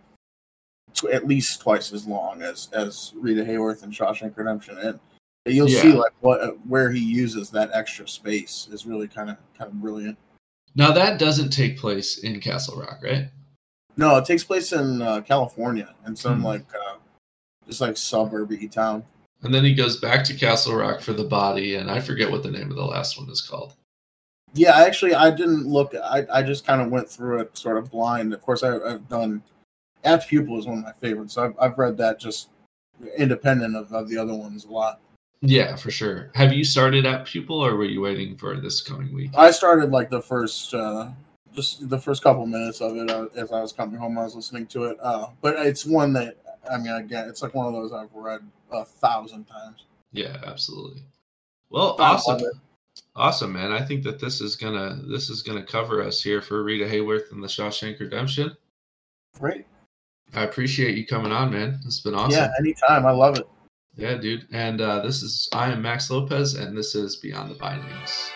tw- 0.94 1.07
at 1.07 1.27
least 1.27 1.61
twice 1.61 1.92
as 1.92 2.07
long 2.07 2.42
as 2.42 2.68
as 2.73 3.12
Rita 3.16 3.42
Hayworth 3.42 3.83
and 3.83 3.92
Shawshank 3.92 4.37
Redemption, 4.37 4.79
and 4.79 4.99
you'll 5.47 5.68
see 5.68 5.92
like 5.92 6.12
what 6.21 6.57
where 6.66 6.90
he 6.90 7.01
uses 7.01 7.51
that 7.51 7.71
extra 7.75 8.07
space 8.07 8.68
is 8.71 8.87
really 8.87 9.09
kind 9.09 9.31
of 9.31 9.37
kind 9.57 9.71
of 9.71 9.81
brilliant. 9.81 10.16
now 10.75 10.92
that 10.92 11.18
doesn't 11.18 11.51
take 11.51 11.79
place 11.79 12.18
in 12.18 12.38
castle 12.40 12.79
rock 12.79 12.99
right 13.03 13.31
No, 13.97 14.16
it 14.18 14.25
takes 14.27 14.44
place 14.44 14.73
in 14.73 15.01
uh, 15.03 15.23
California 15.23 15.94
in 16.07 16.14
some 16.14 16.40
Hmm. 16.40 16.44
like 16.47 16.66
uh, 16.75 16.97
just 17.66 17.81
like 17.81 17.94
suburby 17.94 18.71
town. 18.71 19.03
and 19.42 19.53
then 19.55 19.64
he 19.64 19.75
goes 19.75 19.97
back 19.99 20.23
to 20.25 20.35
castle 20.35 20.75
rock 20.77 21.01
for 21.01 21.12
the 21.14 21.25
body 21.25 21.77
and 21.77 21.90
i 21.90 21.99
forget 22.01 22.31
what 22.31 22.42
the 22.42 22.51
name 22.51 22.71
of 22.71 22.77
the 22.77 22.85
last 22.85 23.18
one 23.18 23.29
is 23.31 23.40
called 23.40 23.75
Yeah, 24.59 24.77
actually 24.77 25.14
I 25.14 25.31
didn't 25.31 25.66
look. 25.66 25.94
I, 25.94 26.27
I 26.33 26.42
just 26.42 26.66
kind 26.66 26.81
of 26.83 26.90
went 26.90 27.09
through 27.09 27.40
it 27.40 27.57
sort 27.57 27.79
of 27.79 27.90
blind. 27.90 28.35
Of 28.35 28.42
course, 28.42 28.62
I, 28.62 28.77
I've 28.79 29.09
done. 29.09 29.42
Apt 30.05 30.29
Pupil 30.29 30.59
is 30.59 30.66
one 30.66 30.79
of 30.79 30.85
my 30.85 30.92
favorites. 30.92 31.35
So 31.35 31.44
I've 31.44 31.55
I've 31.61 31.79
read 31.79 31.97
that 31.99 32.18
just 32.21 32.49
independent 33.16 33.77
of, 33.77 33.92
of 33.92 34.09
the 34.09 34.18
other 34.18 34.35
ones 34.35 34.64
a 34.64 34.71
lot. 34.71 35.01
yeah 35.40 35.77
for 35.77 35.90
sure 35.90 36.33
have 36.35 36.53
you 36.53 36.64
started 36.64 37.07
apt 37.07 37.29
pupil 37.29 37.64
or 37.64 37.77
were 37.77 37.85
you 37.85 38.01
waiting 38.01 38.37
for 38.37 38.57
this 38.57 38.81
coming 38.81 39.14
week 39.14 39.31
I 39.37 39.53
started 39.53 39.92
like 39.92 40.11
the 40.11 40.21
first 40.21 40.75
uh, 40.75 41.11
just 41.55 41.88
the 41.88 41.99
first 41.99 42.25
couple 42.25 42.44
minutes 42.44 42.81
of 42.81 42.97
it 42.97 43.09
uh, 43.09 43.27
as 43.37 43.53
I 43.53 43.61
was 43.61 43.73
coming 43.73 43.97
home. 43.97 44.18
I 44.18 44.25
was 44.25 44.35
listening 44.35 44.66
to 44.68 44.85
it, 44.87 44.97
uh, 45.01 45.29
but 45.40 45.64
it's 45.64 45.87
one 45.87 46.12
that 46.14 46.38
I 46.71 46.77
mean, 46.77 46.92
again, 46.92 47.29
it's 47.29 47.40
like 47.40 47.55
one 47.55 47.66
of 47.66 47.73
those 47.73 47.92
I've 47.92 48.12
read 48.12 48.40
a 48.73 48.85
thousand 48.85 49.44
times. 49.44 49.85
yeah 50.12 50.38
absolutely 50.44 51.03
well 51.71 51.94
I 52.01 52.14
awesome. 52.14 52.40
Awesome 53.17 53.53
man 53.53 53.73
i 53.73 53.85
think 53.85 54.03
that 54.03 54.19
this 54.21 54.41
is 54.41 54.57
gonna 54.57 55.01
this 55.07 55.31
is 55.31 55.43
gonna 55.43 55.63
cover 55.63 56.03
us 56.03 56.23
here 56.23 56.41
for 56.41 56.63
rita 56.63 56.85
hayworth 56.85 57.33
and 57.33 57.43
the 57.43 57.49
shawshank 57.49 57.99
redemption 58.01 58.57
Great. 59.39 59.67
i 60.35 60.43
appreciate 60.43 60.97
you 60.97 61.07
coming 61.07 61.33
on 61.33 61.51
man 61.51 61.81
it's 61.87 62.01
been 62.01 62.15
awesome 62.15 62.33
Yeah, 62.33 62.51
anytime. 62.59 63.07
I 63.07 63.11
love 63.11 63.39
it. 63.39 63.47
Yeah, 63.97 64.15
dude. 64.15 64.47
And 64.53 64.81
uh, 64.81 65.01
this 65.01 65.25
is 65.25 65.49
I 65.53 65.73
am 65.73 65.83
Max 65.83 66.09
Lopez, 66.09 66.55
and 66.55 66.77
this 66.79 66.95
is 66.95 67.17
Beyond 67.17 67.51
the 67.51 67.57
Bindings. 67.57 68.31